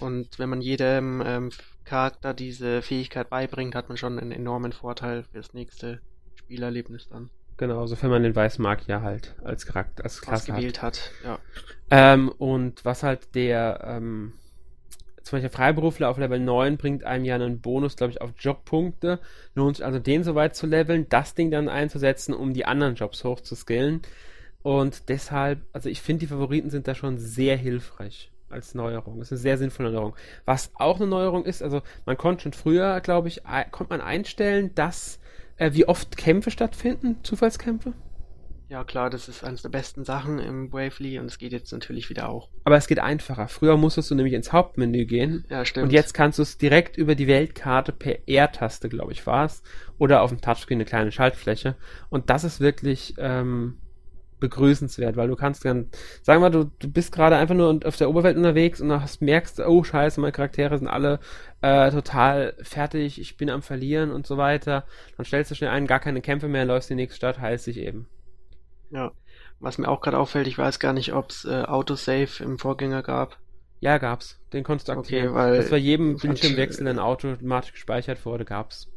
[0.01, 1.51] Und wenn man jedem ähm,
[1.84, 6.01] Charakter diese Fähigkeit beibringt, hat man schon einen enormen Vorteil fürs nächste
[6.36, 10.51] Spielerlebnis dann Genau, sofern man den Weißmagier halt als Charakter, als Klasse hat.
[10.51, 11.11] ausgewählt hat.
[11.24, 11.38] Ja.
[11.90, 14.34] Ähm, und was halt der ähm,
[15.24, 19.18] zum Beispiel Freiberufler auf Level 9 bringt einem ja einen Bonus, glaube ich, auf Jobpunkte.
[19.57, 23.24] Lohnt sich also den soweit zu leveln, das Ding dann einzusetzen, um die anderen Jobs
[23.24, 24.03] hochzuskillen.
[24.62, 29.18] Und deshalb, also ich finde, die Favoriten sind da schon sehr hilfreich als Neuerung.
[29.18, 30.16] Das ist eine sehr sinnvolle Neuerung.
[30.44, 34.74] Was auch eine Neuerung ist, also man konnte schon früher, glaube ich, konnte man einstellen,
[34.74, 35.20] dass
[35.57, 37.92] äh, wie oft Kämpfe stattfinden, Zufallskämpfe.
[38.68, 42.11] Ja, klar, das ist eines der besten Sachen im Bravely und es geht jetzt natürlich
[42.11, 42.51] wieder auch.
[42.64, 43.49] Aber es geht einfacher.
[43.49, 45.46] Früher musstest du nämlich ins Hauptmenü gehen.
[45.49, 45.84] Ja, stimmt.
[45.84, 49.62] Und jetzt kannst du es direkt über die Weltkarte per R-Taste, glaube ich, war es.
[49.96, 51.76] Oder auf dem Touchscreen eine kleine Schaltfläche.
[52.11, 53.78] Und das ist wirklich ähm,
[54.41, 55.89] begrüßenswert, weil du kannst dann,
[56.22, 59.61] sagen wir, du, du bist gerade einfach nur auf der Oberwelt unterwegs und hast, merkst,
[59.61, 61.20] oh scheiße, meine Charaktere sind alle
[61.61, 64.84] äh, total fertig, ich bin am Verlieren und so weiter.
[65.16, 67.66] Dann stellst du schnell ein, gar keine Kämpfe mehr, läufst in die nächste Stadt, heilst
[67.66, 68.09] dich eben.
[68.91, 69.12] Ja.
[69.61, 73.03] Was mir auch gerade auffällt, ich weiß gar nicht, ob es äh, Autosave im Vorgänger
[73.03, 73.39] gab.
[73.80, 74.41] Ja, gab's.
[74.53, 75.28] Den konntest du aktivieren.
[75.28, 78.89] Okay, weil das war jedem Bildschirmwechsel dann automatisch gespeichert wurde, gab's.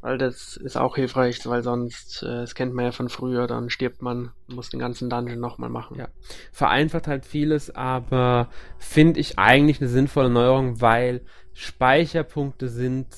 [0.00, 3.68] Weil das ist auch hilfreich, weil sonst, äh, das kennt man ja von früher, dann
[3.68, 5.98] stirbt man, muss den ganzen Dungeon nochmal machen.
[5.98, 6.08] Ja.
[6.52, 8.48] Vereinfacht halt vieles, aber
[8.78, 13.08] finde ich eigentlich eine sinnvolle Neuerung, weil Speicherpunkte sind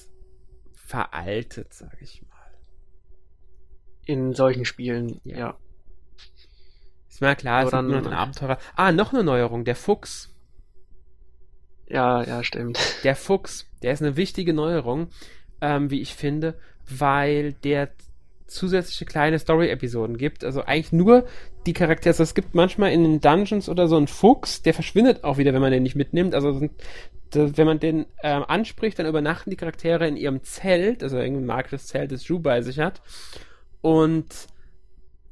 [0.74, 2.30] veraltet, sag ich mal.
[4.06, 5.38] In solchen Spielen, ja.
[5.38, 5.56] ja.
[7.08, 8.58] Ist mir klar, es sind nur noch ein Abenteurer.
[8.74, 10.34] Ah, noch eine Neuerung, der Fuchs.
[11.86, 12.78] Ja, ja, stimmt.
[13.04, 15.10] Der Fuchs, der ist eine wichtige Neuerung,
[15.60, 16.54] ähm, wie ich finde,
[16.88, 17.90] weil der
[18.46, 20.44] zusätzliche kleine Story-Episoden gibt.
[20.44, 21.26] Also eigentlich nur
[21.66, 22.10] die Charaktere.
[22.10, 25.54] Also es gibt manchmal in den Dungeons oder so einen Fuchs, der verschwindet auch wieder,
[25.54, 26.34] wenn man den nicht mitnimmt.
[26.34, 26.68] Also
[27.32, 31.86] wenn man den ähm, anspricht, dann übernachten die Charaktere in ihrem Zelt, also irgendein magisches
[31.86, 33.00] Zelt, das Ju bei sich hat.
[33.82, 34.26] Und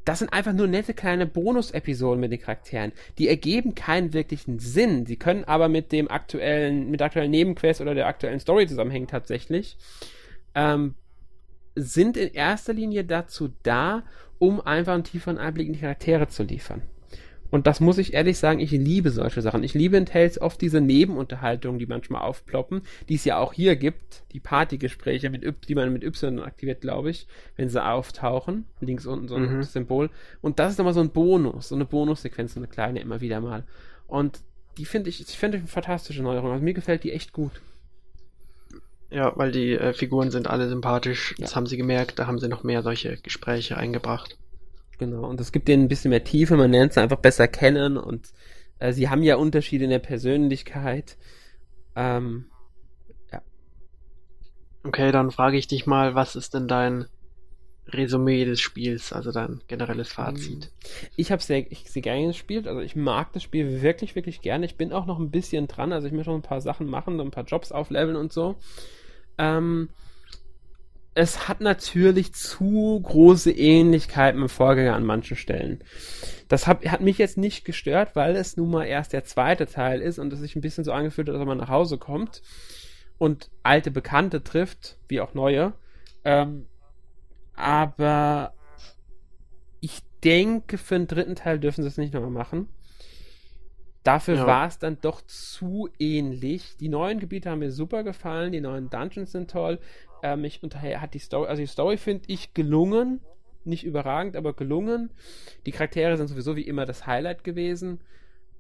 [0.05, 2.93] das sind einfach nur nette kleine Bonus-Episoden mit den Charakteren.
[3.19, 5.05] Die ergeben keinen wirklichen Sinn.
[5.05, 9.09] Sie können aber mit dem aktuellen, mit der aktuellen Nebenquest oder der aktuellen Story zusammenhängen
[9.09, 9.77] tatsächlich.
[10.55, 10.95] Ähm,
[11.75, 14.03] sind in erster Linie dazu da,
[14.39, 16.83] um einfach einen tieferen Einblick in die Charaktere zu liefern.
[17.51, 19.63] Und das muss ich ehrlich sagen, ich liebe solche Sachen.
[19.63, 23.77] Ich liebe in Tales oft diese Nebenunterhaltungen, die manchmal aufploppen, die es ja auch hier
[23.77, 27.27] gibt, die Partygespräche, mit y, die man mit Y aktiviert, glaube ich,
[27.57, 28.67] wenn sie auftauchen.
[28.81, 29.63] Links unten so ein mhm.
[29.63, 30.11] Symbol.
[30.43, 33.41] Und das ist nochmal so ein Bonus, so eine Bonussequenz, so eine kleine immer wieder
[33.41, 33.65] mal.
[34.07, 34.41] Und
[34.77, 36.53] die finde ich, ich finde eine fantastische Neuerung.
[36.53, 37.53] Also mir gefällt die echt gut.
[39.11, 41.35] Ja, weil die äh, Figuren sind alle sympathisch.
[41.39, 41.45] Ja.
[41.45, 44.37] Das haben sie gemerkt, da haben sie noch mehr solche Gespräche eingebracht.
[44.99, 47.97] Genau, und es gibt denen ein bisschen mehr Tiefe, man lernt sie einfach besser kennen
[47.97, 48.33] und
[48.81, 51.17] äh, sie haben ja Unterschiede in der Persönlichkeit.
[51.95, 52.47] Ähm,
[53.33, 53.41] ja.
[54.85, 57.07] Okay, dann frage ich dich mal, was ist denn dein
[57.91, 60.71] Resümee des Spiels, also dein generelles Fazit?
[61.17, 64.67] Ich habe sehr, sehr gerne gespielt, also ich mag das Spiel wirklich, wirklich gerne.
[64.67, 67.21] Ich bin auch noch ein bisschen dran, also ich möchte noch ein paar Sachen machen,
[67.21, 68.57] ein paar Jobs aufleveln und so.
[69.39, 69.89] Ähm,
[71.15, 75.83] es hat natürlich zu große Ähnlichkeiten dem Vorgänger an manchen Stellen.
[76.47, 80.01] Das hat, hat mich jetzt nicht gestört, weil es nun mal erst der zweite Teil
[80.01, 82.43] ist und es sich ein bisschen so angefühlt hat, wenn man nach Hause kommt
[83.19, 85.73] und alte Bekannte trifft, wie auch neue.
[86.25, 86.67] Ähm,
[87.59, 88.55] aber
[89.81, 92.69] ich denke, für den dritten Teil dürfen sie es nicht nochmal machen.
[94.05, 94.47] Dafür ja.
[94.47, 96.77] war es dann doch zu ähnlich.
[96.79, 99.81] Die neuen Gebiete haben mir super gefallen, die neuen Dungeons sind toll.
[100.23, 103.21] Äh, mich unterher hat die Story, also die Story finde ich gelungen,
[103.65, 105.11] nicht überragend, aber gelungen.
[105.67, 108.01] Die Charaktere sind sowieso wie immer das Highlight gewesen.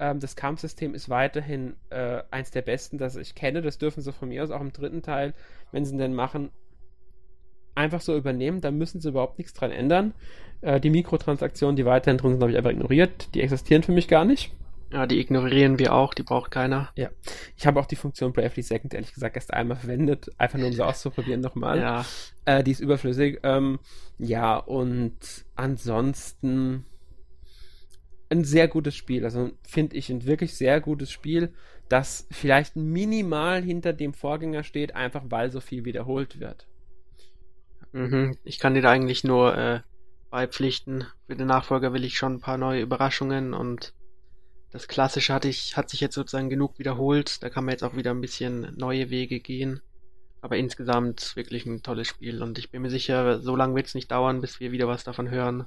[0.01, 3.63] Ähm, das Kampfsystem ist weiterhin äh, eins der besten, das ich kenne.
[3.63, 5.35] Das dürfen sie von mir aus auch im dritten Teil,
[5.73, 6.51] wenn sie ihn denn machen,
[7.79, 8.61] einfach so übernehmen.
[8.61, 10.13] Da müssen sie überhaupt nichts dran ändern.
[10.61, 13.35] Äh, die Mikrotransaktionen, die weiterhin drin sind, habe ich einfach ignoriert.
[13.35, 14.53] Die existieren für mich gar nicht.
[14.93, 16.91] Ja, die ignorieren wir auch, die braucht keiner.
[16.97, 17.11] Ja.
[17.57, 20.73] Ich habe auch die Funktion Bravely Second ehrlich gesagt erst einmal verwendet, einfach nur um
[20.73, 21.79] sie auszuprobieren nochmal.
[21.79, 22.07] Ja.
[22.47, 23.41] Äh, die ist überflüssig.
[23.43, 23.81] Ähm,
[24.19, 26.87] ja, und ansonsten
[28.31, 29.25] ein sehr gutes Spiel.
[29.25, 31.53] Also finde ich ein wirklich sehr gutes Spiel,
[31.91, 36.67] das vielleicht minimal hinter dem Vorgänger steht, einfach weil so viel wiederholt wird.
[37.93, 38.37] Mhm.
[38.45, 39.81] Ich kann dir da eigentlich nur äh,
[40.31, 41.07] beipflichten.
[41.27, 43.95] Für den Nachfolger will ich schon ein paar neue Überraschungen und
[44.71, 47.43] das Klassische hatte ich, hat sich jetzt sozusagen genug wiederholt.
[47.43, 49.81] Da kann man jetzt auch wieder ein bisschen neue Wege gehen.
[50.41, 53.95] Aber insgesamt wirklich ein tolles Spiel und ich bin mir sicher, so lange wird es
[53.95, 55.67] nicht dauern, bis wir wieder was davon hören.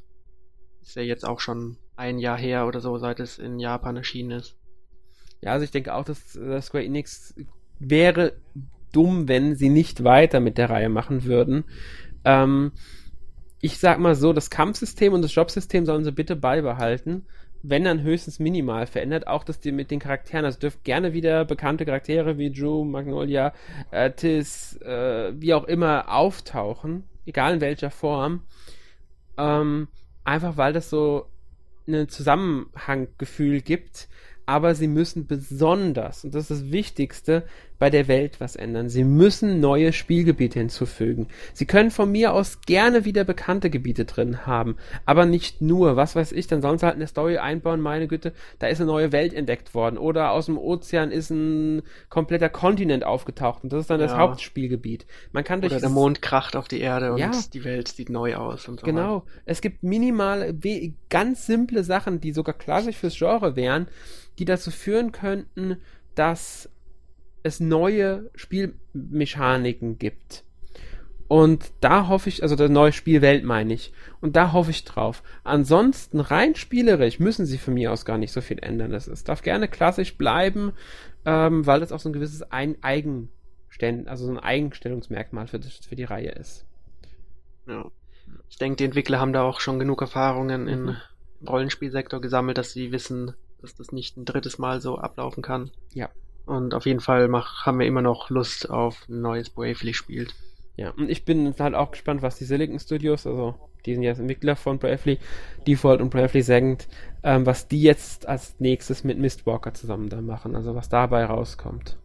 [0.82, 4.32] Ist ja jetzt auch schon ein Jahr her oder so, seit es in Japan erschienen
[4.32, 4.56] ist.
[5.42, 7.36] Ja, also ich denke auch, dass äh, Square Enix
[7.80, 8.34] wäre
[8.94, 11.66] dumm, wenn sie nicht weiter mit der Reihe machen würden.
[12.26, 12.72] Ähm,
[13.62, 17.26] ich sag mal so, das Kampfsystem und das Jobsystem sollen sie bitte beibehalten
[17.64, 18.88] wenn dann höchstens minimal.
[18.88, 23.54] Verändert, auch die mit den Charakteren, also dürft gerne wieder bekannte Charaktere wie Drew, Magnolia,
[23.92, 28.42] äh, Tis, äh, wie auch immer auftauchen, egal in welcher Form.
[29.38, 29.88] Ähm,
[30.24, 31.26] einfach weil das so
[31.88, 34.08] ein Zusammenhanggefühl gibt,
[34.52, 37.44] aber sie müssen besonders, und das ist das Wichtigste,
[37.80, 38.90] bei der Welt was ändern.
[38.90, 41.30] Sie müssen neue Spielgebiete hinzufügen.
[41.54, 44.76] Sie können von mir aus gerne wieder bekannte Gebiete drin haben,
[45.06, 45.96] aber nicht nur.
[45.96, 48.88] Was weiß ich, dann sollen sie halt eine Story einbauen, meine Güte, da ist eine
[48.88, 53.82] neue Welt entdeckt worden oder aus dem Ozean ist ein kompletter Kontinent aufgetaucht und das
[53.82, 55.08] ist dann das Hauptspielgebiet.
[55.32, 57.32] Man kann durch oder der Mond kracht auf die Erde und ja.
[57.54, 58.86] die Welt sieht neu aus und so.
[58.86, 59.24] Genau.
[59.46, 60.54] Es gibt minimal
[61.10, 63.88] ganz simple Sachen, die sogar klassisch fürs Genre wären,
[64.42, 65.78] die dazu führen könnten,
[66.16, 66.68] dass
[67.44, 70.44] es neue Spielmechaniken gibt.
[71.28, 73.94] Und da hoffe ich, also der neue Spielwelt meine ich.
[74.20, 75.22] Und da hoffe ich drauf.
[75.44, 78.92] Ansonsten rein spielerisch müssen sie von mir aus gar nicht so viel ändern.
[78.94, 80.74] Es darf gerne klassisch bleiben,
[81.24, 85.86] ähm, weil es auch so ein gewisses ein Eigenstellen, also so ein Eigenstellungsmerkmal für, das,
[85.88, 86.66] für die Reihe ist.
[87.68, 87.92] Ja.
[88.50, 90.68] Ich denke, die Entwickler haben da auch schon genug Erfahrungen mhm.
[90.68, 90.98] im
[91.48, 95.72] Rollenspielsektor gesammelt, dass sie wissen, dass das nicht ein drittes Mal so ablaufen kann.
[95.94, 96.10] Ja.
[96.46, 100.36] Und auf jeden Fall mach, haben wir immer noch Lust auf ein neues Bravely spielt.
[100.76, 103.56] Ja, und ich bin halt auch gespannt, was die Silicon Studios, also
[103.86, 105.20] die sind jetzt Entwickler von Bravely,
[105.68, 106.88] Default und Bravely Second,
[107.24, 111.98] ähm, was die jetzt als nächstes mit Mistwalker zusammen da machen, also was dabei rauskommt.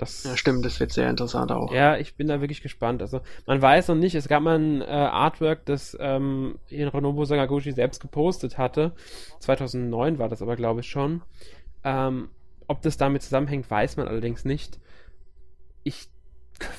[0.00, 1.74] Das, ja, stimmt, das wird sehr interessant auch.
[1.74, 3.02] Ja, ich bin da wirklich gespannt.
[3.02, 7.72] Also, man weiß noch nicht, es gab mal ein äh, Artwork, das ähm, Hironobu Sagaguchi
[7.72, 8.92] selbst gepostet hatte.
[9.40, 11.20] 2009 war das aber, glaube ich, schon.
[11.84, 12.30] Ähm,
[12.66, 14.80] ob das damit zusammenhängt, weiß man allerdings nicht.
[15.82, 16.08] Ich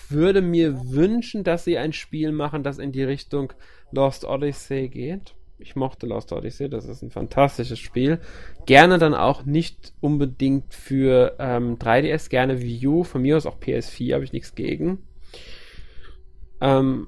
[0.09, 3.53] würde mir wünschen, dass sie ein Spiel machen, das in die Richtung
[3.91, 5.35] Lost Odyssey geht.
[5.61, 8.19] Ich mochte Lost Odyssey, das ist ein fantastisches Spiel.
[8.65, 13.59] Gerne dann auch nicht unbedingt für ähm, 3DS, gerne Wii U, von mir aus auch
[13.59, 15.07] PS4, habe ich nichts gegen.
[16.59, 17.07] Ähm,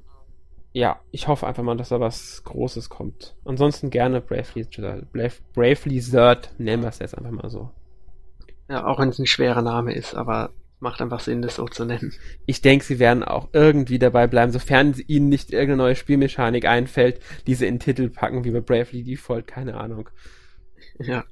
[0.71, 3.35] ja, ich hoffe einfach mal, dass da was Großes kommt.
[3.45, 4.67] Ansonsten gerne Bravely,
[5.53, 7.71] Bravely Third, nennen wir es jetzt einfach mal so.
[8.69, 10.51] Ja, auch wenn es ein schwerer Name ist, aber
[10.83, 12.13] macht einfach Sinn, das so zu nennen.
[12.45, 17.19] Ich denke, sie werden auch irgendwie dabei bleiben, sofern ihnen nicht irgendeine neue Spielmechanik einfällt,
[17.47, 20.09] die sie in den Titel packen, wie bei Bravely Default, keine Ahnung.
[20.99, 21.23] Ja.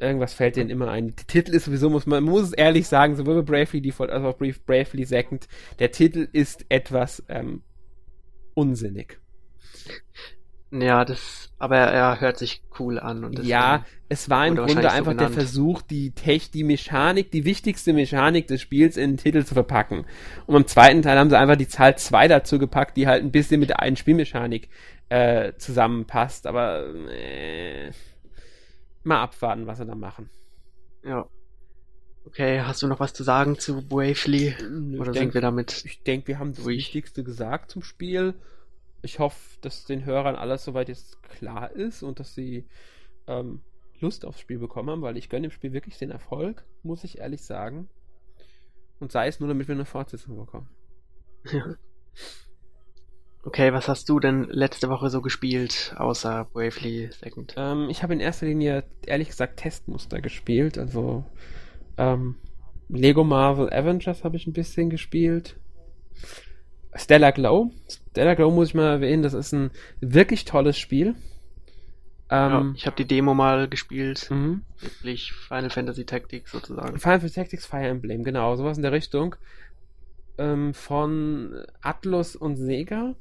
[0.00, 1.14] Irgendwas fällt denen immer ein.
[1.16, 4.24] Der Titel ist sowieso, muss man, muss es ehrlich sagen, sowohl bei Bravely Default als
[4.24, 7.62] auch Bravely Second, der Titel ist etwas ähm,
[8.54, 9.20] unsinnig.
[10.70, 13.24] Ja, das, aber er hört sich cool an.
[13.24, 17.46] Und ja, es war im Grunde einfach so der Versuch, die Tech, die Mechanik, die
[17.46, 20.04] wichtigste Mechanik des Spiels in den Titel zu verpacken.
[20.46, 23.32] Und im zweiten Teil haben sie einfach die Zahl 2 dazu gepackt, die halt ein
[23.32, 24.68] bisschen mit der einen Spielmechanik
[25.08, 26.46] äh, zusammenpasst.
[26.46, 27.90] Aber äh,
[29.04, 30.28] mal abwarten, was sie da machen.
[31.02, 31.26] Ja.
[32.26, 34.54] Okay, hast du noch was zu sagen zu Bravely?
[34.98, 35.82] Oder denk, sind wir damit?
[35.86, 36.76] Ich denke, wir haben das ruhig.
[36.76, 38.34] Wichtigste gesagt zum Spiel
[39.02, 42.66] ich hoffe, dass den Hörern alles soweit jetzt klar ist und dass sie
[43.26, 43.60] ähm,
[44.00, 47.18] Lust aufs Spiel bekommen haben, weil ich gönne dem Spiel wirklich den Erfolg, muss ich
[47.18, 47.88] ehrlich sagen.
[49.00, 50.68] Und sei es nur, damit wir eine Fortsetzung bekommen.
[53.44, 57.54] Okay, was hast du denn letzte Woche so gespielt, außer Bravely Second?
[57.56, 60.76] Ähm, ich habe in erster Linie, ehrlich gesagt, Testmuster gespielt.
[60.76, 61.24] Also
[61.96, 62.34] ähm,
[62.88, 65.56] Lego Marvel Avengers habe ich ein bisschen gespielt.
[66.94, 67.70] Stellar Glow.
[68.10, 69.70] Stellar Glow muss ich mal erwähnen, das ist ein
[70.00, 71.14] wirklich tolles Spiel.
[72.30, 74.30] Ähm, ja, ich habe die Demo mal gespielt.
[74.30, 74.62] Mhm.
[74.80, 76.98] Wirklich Final Fantasy Tactics sozusagen.
[76.98, 79.36] Final Fantasy Tactics Fire Emblem, genau, sowas in der Richtung.
[80.36, 83.14] Ähm, von Atlus und Sega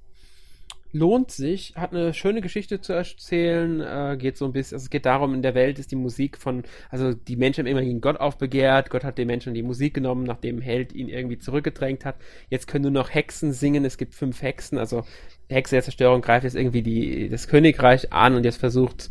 [0.97, 4.89] lohnt sich, hat eine schöne Geschichte zu erzählen, äh, geht so ein bisschen, also es
[4.89, 8.19] geht darum, in der Welt ist die Musik von, also die Menschen haben immerhin Gott
[8.19, 12.17] aufbegehrt, Gott hat den Menschen die Musik genommen, nachdem Held ihn irgendwie zurückgedrängt hat.
[12.49, 15.03] Jetzt können nur noch Hexen singen, es gibt fünf Hexen, also
[15.49, 19.09] Hexe der Zerstörung greift jetzt irgendwie die, das Königreich an und jetzt versucht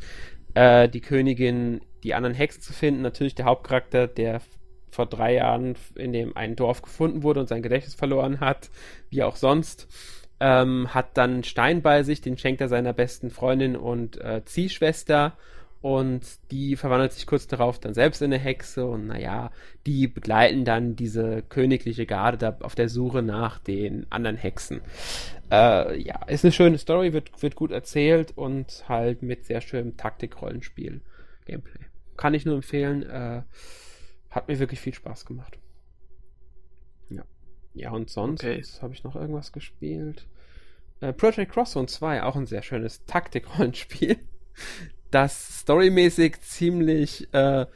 [0.55, 3.03] äh, die Königin die anderen Hexen zu finden.
[3.03, 4.41] Natürlich der Hauptcharakter, der
[4.91, 8.71] vor drei Jahren in dem ein Dorf gefunden wurde und sein Gedächtnis verloren hat,
[9.11, 9.89] wie auch sonst
[10.41, 15.33] ähm, hat dann Stein bei sich, den schenkt er seiner besten Freundin und äh, Ziehschwester
[15.83, 19.51] und die verwandelt sich kurz darauf dann selbst in eine Hexe und naja,
[19.87, 24.81] die begleiten dann diese königliche Garde da auf der Suche nach den anderen Hexen.
[25.51, 29.97] Äh, ja, ist eine schöne Story, wird, wird gut erzählt und halt mit sehr schönem
[29.97, 31.85] Taktik-Rollenspiel-Gameplay.
[32.17, 33.43] Kann ich nur empfehlen, äh,
[34.31, 35.59] hat mir wirklich viel Spaß gemacht.
[37.77, 38.63] Ja, und sonst okay.
[38.81, 40.27] habe ich noch irgendwas gespielt.
[41.01, 44.17] Äh, Project Crosszone 2, auch ein sehr schönes Taktik-Rollenspiel.
[45.11, 47.67] das storymäßig ziemlich, äh,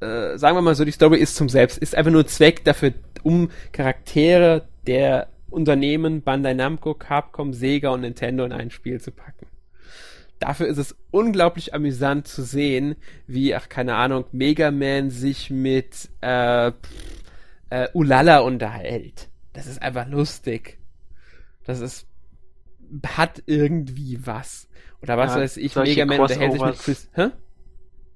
[0.00, 2.94] äh, sagen wir mal so, die Story ist zum Selbst, ist einfach nur Zweck dafür,
[3.22, 9.46] um Charaktere der Unternehmen Bandai Namco, Capcom, Sega und Nintendo in ein Spiel zu packen.
[10.40, 12.96] Dafür ist es unglaublich amüsant zu sehen,
[13.28, 16.72] wie, ach, keine Ahnung, Mega Man sich mit äh,
[17.70, 19.28] äh, Ulala unterhält.
[19.54, 20.78] Das ist einfach lustig.
[21.64, 22.06] Das ist
[23.06, 24.68] hat irgendwie was.
[25.00, 27.10] Oder was ja, weiß ich, Mega Man unterhält sich mit Chris.
[27.14, 27.30] Hä?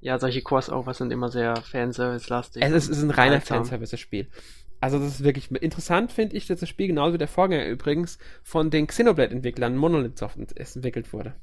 [0.01, 2.63] Ja, solche Crossovers sind immer sehr Fanservice-lastig.
[2.63, 4.29] Es ist, ist ein reiner Fanservice-Spiel.
[4.81, 8.19] Also das ist wirklich interessant, finde ich, dass das Spiel genauso wie der Vorgänger übrigens
[8.45, 11.35] von den Xenoblade-Entwicklern Monolith Soft entwickelt wurde.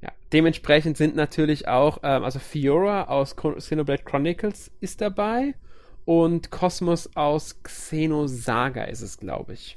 [0.00, 5.54] Ja, dementsprechend sind natürlich auch, ähm, also Fiora aus Xenoblade Chronicles ist dabei
[6.08, 9.76] und Cosmos aus Xenosaga ist es, glaube ich.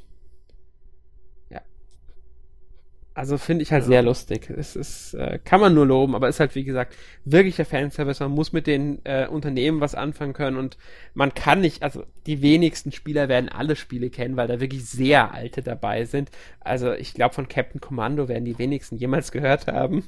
[3.13, 3.87] Also finde ich halt ja.
[3.87, 4.49] sehr lustig.
[4.49, 8.21] Es ist, äh, kann man nur loben, aber ist halt, wie gesagt, wirklicher Fanservice.
[8.23, 10.77] Man muss mit den äh, Unternehmen was anfangen können und
[11.13, 15.33] man kann nicht, also die wenigsten Spieler werden alle Spiele kennen, weil da wirklich sehr
[15.33, 16.31] alte dabei sind.
[16.61, 20.07] Also ich glaube, von Captain Commando werden die wenigsten jemals gehört haben.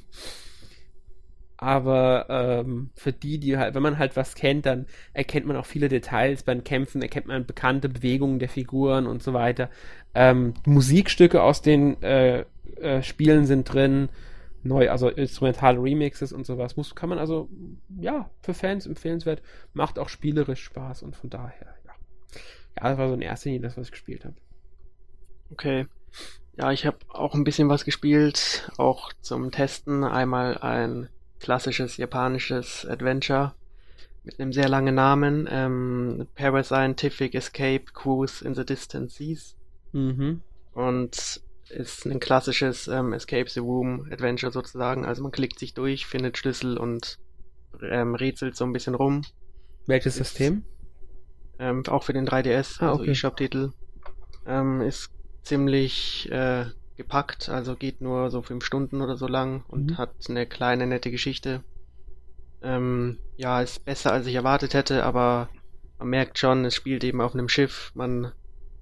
[1.56, 5.66] Aber ähm, für die, die halt, wenn man halt was kennt, dann erkennt man auch
[5.66, 9.70] viele Details beim Kämpfen, erkennt man bekannte Bewegungen der Figuren und so weiter.
[10.14, 12.44] Ähm, Musikstücke aus den äh,
[12.76, 14.08] äh, Spielen sind drin,
[14.64, 16.76] neu, also instrumentale Remixes und sowas.
[16.76, 17.48] Muss, kann man also,
[18.00, 19.42] ja, für Fans empfehlenswert,
[19.74, 21.92] macht auch spielerisch Spaß und von daher, ja.
[22.76, 24.34] Ja, das war so in erster Linie das, was ich gespielt habe.
[25.52, 25.86] Okay.
[26.56, 30.04] Ja, ich habe auch ein bisschen was gespielt, auch zum Testen.
[30.04, 31.08] Einmal ein
[31.44, 33.54] klassisches japanisches Adventure
[34.24, 39.54] mit einem sehr langen Namen, ähm, Parascientific Escape Cruise in the Distant Seas.
[39.92, 40.40] Mhm.
[40.72, 45.04] Und ist ein klassisches ähm, Escape the Room Adventure sozusagen.
[45.04, 47.18] Also man klickt sich durch, findet Schlüssel und
[47.82, 49.20] ähm, rätselt so ein bisschen rum.
[49.86, 50.64] Welches ist, System?
[51.58, 53.10] Ähm, auch für den 3DS, ah, also okay.
[53.10, 53.72] eShop-Titel.
[54.46, 55.10] Ähm, ist
[55.42, 56.64] ziemlich äh,
[56.96, 59.98] gepackt, also geht nur so fünf Stunden oder so lang und mhm.
[59.98, 61.62] hat eine kleine nette Geschichte.
[62.62, 65.48] Ähm, ja, ist besser als ich erwartet hätte, aber
[65.98, 67.92] man merkt schon, es spielt eben auf einem Schiff.
[67.94, 68.32] Man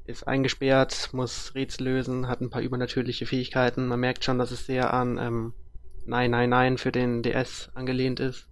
[0.06, 3.86] ist eingesperrt, muss Rätsel lösen, hat ein paar übernatürliche Fähigkeiten.
[3.86, 5.52] Man merkt schon, dass es sehr an ähm,
[6.04, 8.48] Nein, Nein, Nein für den DS angelehnt ist.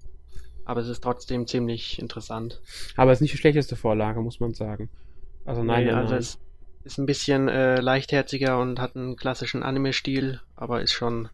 [0.64, 2.60] Aber es ist trotzdem ziemlich interessant.
[2.96, 4.88] Aber es ist nicht die schlechteste Vorlage, muss man sagen.
[5.44, 6.20] Also nein, nee, nein, also nein.
[6.20, 6.38] es
[6.84, 11.28] ist ein bisschen äh, leichtherziger und hat einen klassischen Anime-Stil, aber ist schon,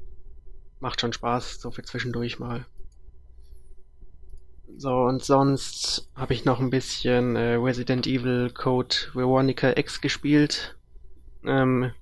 [0.81, 2.67] macht schon Spaß, so für zwischendurch mal.
[4.79, 10.77] So, und sonst habe ich noch ein bisschen äh, Resident Evil Code Veronica X gespielt.
[11.45, 11.93] Ähm,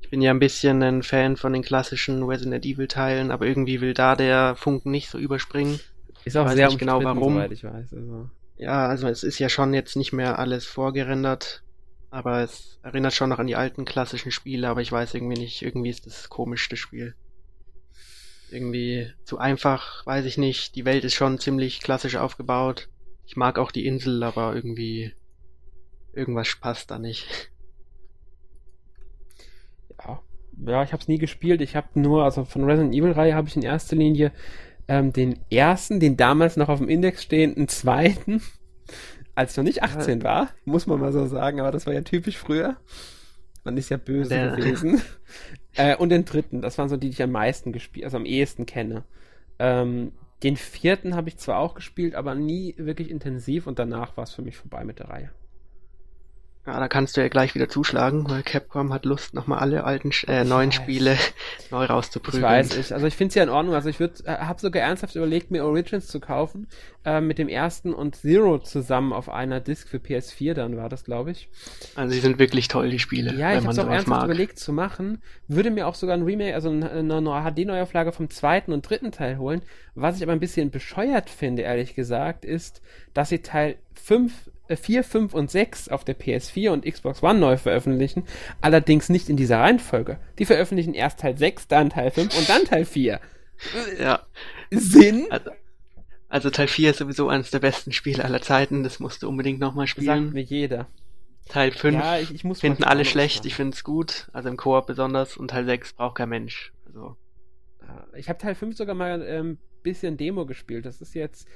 [0.00, 3.80] ich bin ja ein bisschen ein Fan von den klassischen Resident Evil Teilen, aber irgendwie
[3.80, 5.78] will da der Funken nicht so überspringen.
[6.24, 7.40] Ist auch sehr nicht genau warum.
[7.52, 8.30] Ich weiß, also.
[8.56, 11.63] Ja, also es ist ja schon jetzt nicht mehr alles vorgerendert,
[12.14, 15.62] aber es erinnert schon noch an die alten klassischen Spiele, aber ich weiß irgendwie nicht,
[15.62, 17.16] irgendwie ist das komisch, das Spiel
[18.50, 20.76] irgendwie zu einfach, weiß ich nicht.
[20.76, 22.88] Die Welt ist schon ziemlich klassisch aufgebaut.
[23.26, 25.12] Ich mag auch die Insel, aber irgendwie
[26.12, 27.50] irgendwas passt da nicht.
[29.98, 30.22] Ja,
[30.66, 31.60] ja, ich habe es nie gespielt.
[31.62, 34.30] Ich habe nur, also von Resident Evil Reihe habe ich in erster Linie
[34.86, 38.40] ähm, den ersten, den damals noch auf dem Index stehenden zweiten,
[39.34, 42.02] als ich noch nicht 18 war, muss man mal so sagen, aber das war ja
[42.02, 42.76] typisch früher.
[43.64, 44.56] Man ist ja böse Der.
[44.56, 45.02] gewesen.
[45.76, 48.26] Äh, und den dritten, das waren so die, die ich am meisten gespielt, also am
[48.26, 49.02] ehesten kenne.
[49.58, 50.12] Ähm,
[50.44, 54.30] den vierten habe ich zwar auch gespielt, aber nie wirklich intensiv und danach war es
[54.30, 55.30] für mich vorbei mit der Reihe.
[56.66, 60.12] Ja, da kannst du ja gleich wieder zuschlagen, weil Capcom hat Lust, nochmal alle alten,
[60.28, 61.18] äh, neuen Spiele
[61.70, 62.40] neu rauszuprüfen.
[62.40, 62.94] Ich weiß ich.
[62.94, 63.74] Also ich finde es ja in Ordnung.
[63.74, 66.66] Also ich würde, äh, habe sogar ernsthaft überlegt, mir Origins zu kaufen,
[67.04, 71.04] äh, mit dem ersten und Zero zusammen auf einer Disc für PS4, dann war das,
[71.04, 71.50] glaube ich.
[71.96, 73.34] Also die sind wirklich toll, die Spiele.
[73.34, 74.24] Ja, ich habe es auch ernsthaft mag.
[74.24, 75.20] überlegt zu machen.
[75.48, 79.36] Würde mir auch sogar ein Remake, also eine, eine HD-Neuauflage vom zweiten und dritten Teil
[79.36, 79.60] holen.
[79.94, 82.80] Was ich aber ein bisschen bescheuert finde, ehrlich gesagt, ist,
[83.12, 84.32] dass sie Teil 5
[84.68, 88.24] 4, äh, 5 und 6 auf der PS4 und Xbox One neu veröffentlichen,
[88.60, 90.18] allerdings nicht in dieser Reihenfolge.
[90.38, 93.20] Die veröffentlichen erst Teil 6, dann Teil 5 und dann Teil 4.
[93.98, 94.22] Ja.
[94.70, 95.26] Sinn?
[95.30, 95.50] Also,
[96.28, 99.60] also Teil 4 ist sowieso eines der besten Spiele aller Zeiten, das musst du unbedingt
[99.60, 100.24] nochmal spielen.
[100.24, 100.88] Sagt mir jeder.
[101.48, 103.46] Teil 5 ja, ich, ich finden alle schlecht, machen.
[103.48, 106.72] ich finde es gut, also im Koop besonders, und Teil 6 braucht kein Mensch.
[106.86, 107.16] Also.
[108.16, 110.86] Ich habe Teil 5 sogar mal ein ähm, bisschen Demo gespielt.
[110.86, 111.46] Das ist jetzt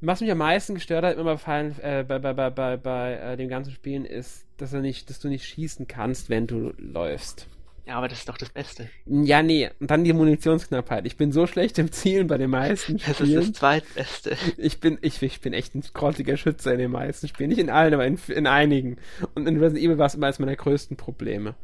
[0.00, 3.36] was mich am meisten gestört hat immer bei, äh, bei, bei, bei, bei, bei äh,
[3.36, 7.48] dem ganzen Spielen ist, dass, er nicht, dass du nicht schießen kannst, wenn du läufst.
[7.86, 8.90] Ja, aber das ist doch das Beste.
[9.06, 11.06] Ja, nee, und dann die Munitionsknappheit.
[11.06, 13.40] Ich bin so schlecht im Zielen bei den meisten Das Spielen.
[13.40, 14.36] ist das Zweitbeste.
[14.56, 17.48] Ich bin, ich, ich bin echt ein grottiger Schütze in den meisten Spielen.
[17.48, 18.96] Nicht in allen, aber in, in einigen.
[19.36, 21.54] Und in Resident Evil war es immer eines meiner größten Probleme.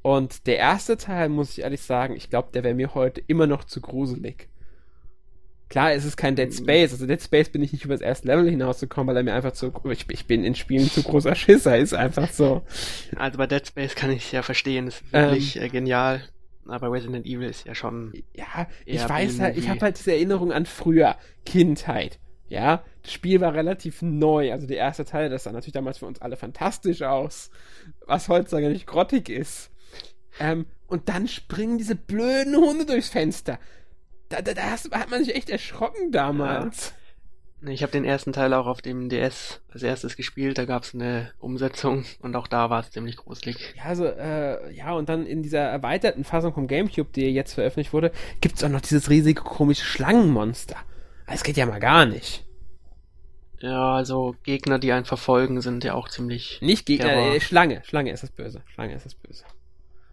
[0.00, 3.46] Und der erste Teil, muss ich ehrlich sagen, ich glaube, der wäre mir heute immer
[3.46, 4.48] noch zu gruselig.
[5.68, 6.92] Klar, es ist kein Dead Space.
[6.92, 9.52] Also Dead Space bin ich nicht über das erste Level hinausgekommen, weil er mir einfach
[9.52, 12.62] zu, ich, ich bin in Spielen zu großer Schisser, ist einfach so.
[13.16, 15.26] Also bei Dead Space kann ich ja verstehen, ist Ähm.
[15.26, 16.22] wirklich äh, genial.
[16.66, 18.12] Aber Resident Evil ist ja schon.
[18.34, 21.16] Ja, ich weiß halt, ich habe halt diese Erinnerung an früher,
[21.46, 22.18] Kindheit.
[22.48, 24.52] Ja, das Spiel war relativ neu.
[24.52, 27.50] Also der erste Teil, das sah natürlich damals für uns alle fantastisch aus,
[28.06, 29.70] was heutzutage nicht grottig ist.
[30.40, 33.58] Ähm, und dann springen diese blöden Hunde durchs Fenster.
[34.28, 36.94] Da, da, da hat man sich echt erschrocken damals.
[37.66, 40.58] Ich habe den ersten Teil auch auf dem DS als erstes gespielt.
[40.58, 43.74] Da gab es eine Umsetzung und auch da war es ziemlich gruselig.
[43.76, 47.92] Ja, also, äh, ja, und dann in dieser erweiterten Fassung vom Gamecube, die jetzt veröffentlicht
[47.92, 50.76] wurde, gibt's auch noch dieses riesige komische Schlangenmonster.
[51.26, 52.44] Das geht ja mal gar nicht.
[53.60, 56.60] Ja, also Gegner, die einen verfolgen, sind ja auch ziemlich.
[56.62, 57.82] Nicht Gegner, äh, Schlange.
[57.84, 58.62] Schlange ist das Böse.
[58.66, 59.44] Schlange ist das Böse.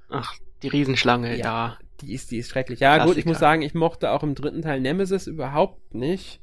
[0.10, 1.46] Ach, die Riesenschlange, Ja.
[1.46, 1.78] ja.
[2.02, 2.80] Die ist, die ist schrecklich.
[2.80, 3.30] Ja, gut, ich Klassiker.
[3.30, 6.42] muss sagen, ich mochte auch im dritten Teil Nemesis überhaupt nicht.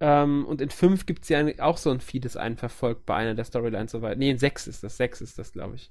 [0.00, 3.34] Ähm, und in 5 gibt's ja auch so ein Vieh, das einen verfolgt bei einer
[3.34, 4.18] der Storylines so weit.
[4.18, 5.90] Nee, in 6 ist das, 6 ist das, glaube ich.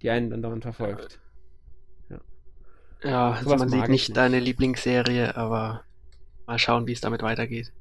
[0.00, 1.20] Die einen dann dauernd verfolgt.
[3.04, 4.16] Ja, also Sowas man sieht ich nicht nicht.
[4.16, 5.84] deine Lieblingsserie, aber
[6.46, 7.72] mal schauen, wie es damit weitergeht.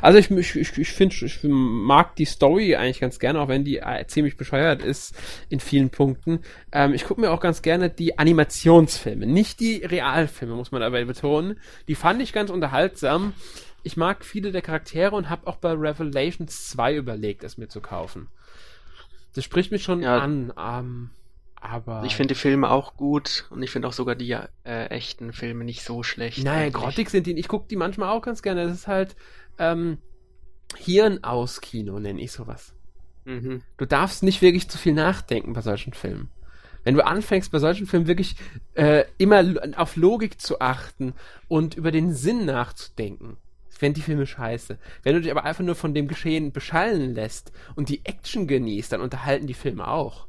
[0.00, 3.64] Also ich, ich, ich, ich finde, ich mag die Story eigentlich ganz gerne, auch wenn
[3.64, 5.14] die äh, ziemlich bescheuert ist
[5.48, 6.40] in vielen Punkten.
[6.72, 11.04] Ähm, ich gucke mir auch ganz gerne die Animationsfilme, nicht die Realfilme, muss man dabei
[11.04, 11.60] betonen.
[11.88, 13.34] Die fand ich ganz unterhaltsam.
[13.82, 17.80] Ich mag viele der Charaktere und habe auch bei Revelations 2 überlegt, es mir zu
[17.80, 18.28] kaufen.
[19.34, 20.18] Das spricht mich schon Ja.
[20.18, 21.10] an, ähm,
[21.60, 22.02] aber...
[22.04, 24.32] Ich finde die Filme auch gut und ich finde auch sogar die
[24.64, 26.42] äh, echten Filme nicht so schlecht.
[26.42, 26.74] Naja, eigentlich.
[26.74, 27.38] grottig sind die.
[27.38, 28.64] Ich gucke die manchmal auch ganz gerne.
[28.64, 29.14] Das ist halt
[29.58, 29.98] ähm,
[30.76, 32.74] Hirn aus Kino, nenne ich sowas.
[33.24, 33.62] Mhm.
[33.76, 36.30] Du darfst nicht wirklich zu viel nachdenken bei solchen Filmen.
[36.82, 38.36] Wenn du anfängst, bei solchen Filmen wirklich
[38.74, 39.44] äh, immer
[39.76, 41.12] auf Logik zu achten
[41.46, 43.36] und über den Sinn nachzudenken,
[43.80, 44.78] werden die Filme scheiße.
[45.02, 48.92] Wenn du dich aber einfach nur von dem Geschehen beschallen lässt und die Action genießt,
[48.92, 50.26] dann unterhalten die Filme auch.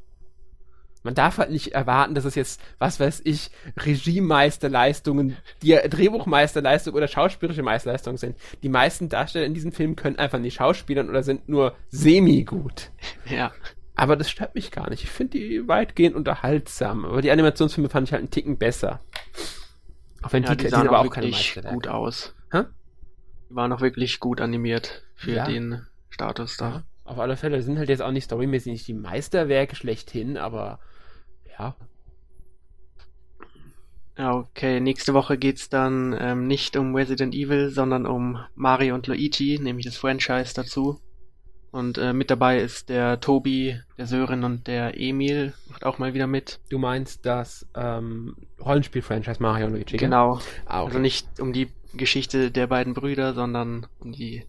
[1.02, 7.08] Man darf halt nicht erwarten, dass es jetzt, was weiß ich, Regiemeisterleistungen, die Drehbuchmeisterleistungen oder
[7.08, 8.36] schauspielerische Meisterleistungen sind.
[8.62, 12.90] Die meisten Darsteller in diesen Filmen können einfach nicht schauspielern oder sind nur semi-gut.
[13.28, 13.52] Ja.
[13.94, 15.04] Aber das stört mich gar nicht.
[15.04, 17.04] Ich finde die weitgehend unterhaltsam.
[17.04, 19.00] Aber die Animationsfilme fand ich halt einen Ticken besser.
[20.22, 22.34] Auch wenn ja, die, die sahen aber auch wirklich gut aus.
[22.52, 22.62] Hä?
[23.50, 25.44] Die waren auch wirklich gut animiert für Ja.
[25.44, 26.68] den Status da.
[26.70, 30.78] Ja, auf alle Fälle sind halt jetzt auch nicht storymäßig nicht die Meisterwerke schlechthin, aber
[31.62, 31.76] ja.
[34.18, 34.80] Okay.
[34.80, 39.86] Nächste Woche geht's dann ähm, nicht um Resident Evil, sondern um Mario und Luigi, nämlich
[39.86, 41.00] das Franchise dazu.
[41.70, 46.12] Und äh, mit dabei ist der Tobi, der Sören und der Emil, macht auch mal
[46.12, 46.60] wieder mit.
[46.68, 49.96] Du meinst das ähm, Rollenspiel-Franchise Mario und Luigi?
[49.96, 50.40] Genau.
[50.66, 50.88] Ah, okay.
[50.88, 54.44] Also nicht um die Geschichte der beiden Brüder, sondern um die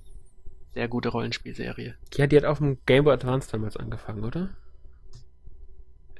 [0.73, 1.95] sehr gute Rollenspielserie.
[2.15, 4.49] Ja, die hat auf dem Game Boy Advance damals angefangen, oder?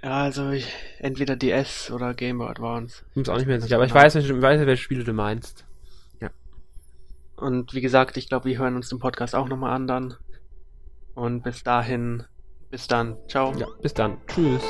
[0.04, 0.68] Ja, also ich,
[1.00, 3.04] entweder DS oder Game Boy Advance.
[3.10, 4.04] Ich bin auch nicht mehr sicher, Also aber ich genau.
[4.04, 5.66] weiß, welche, weiß, welche Spiele du meinst.
[7.36, 10.16] Und wie gesagt, ich glaube, wir hören uns den Podcast auch nochmal an dann.
[11.14, 12.24] Und bis dahin,
[12.72, 13.18] bis dann.
[13.28, 13.54] Ciao.
[13.58, 14.18] Ja, bis dann.
[14.28, 14.64] Tschüss.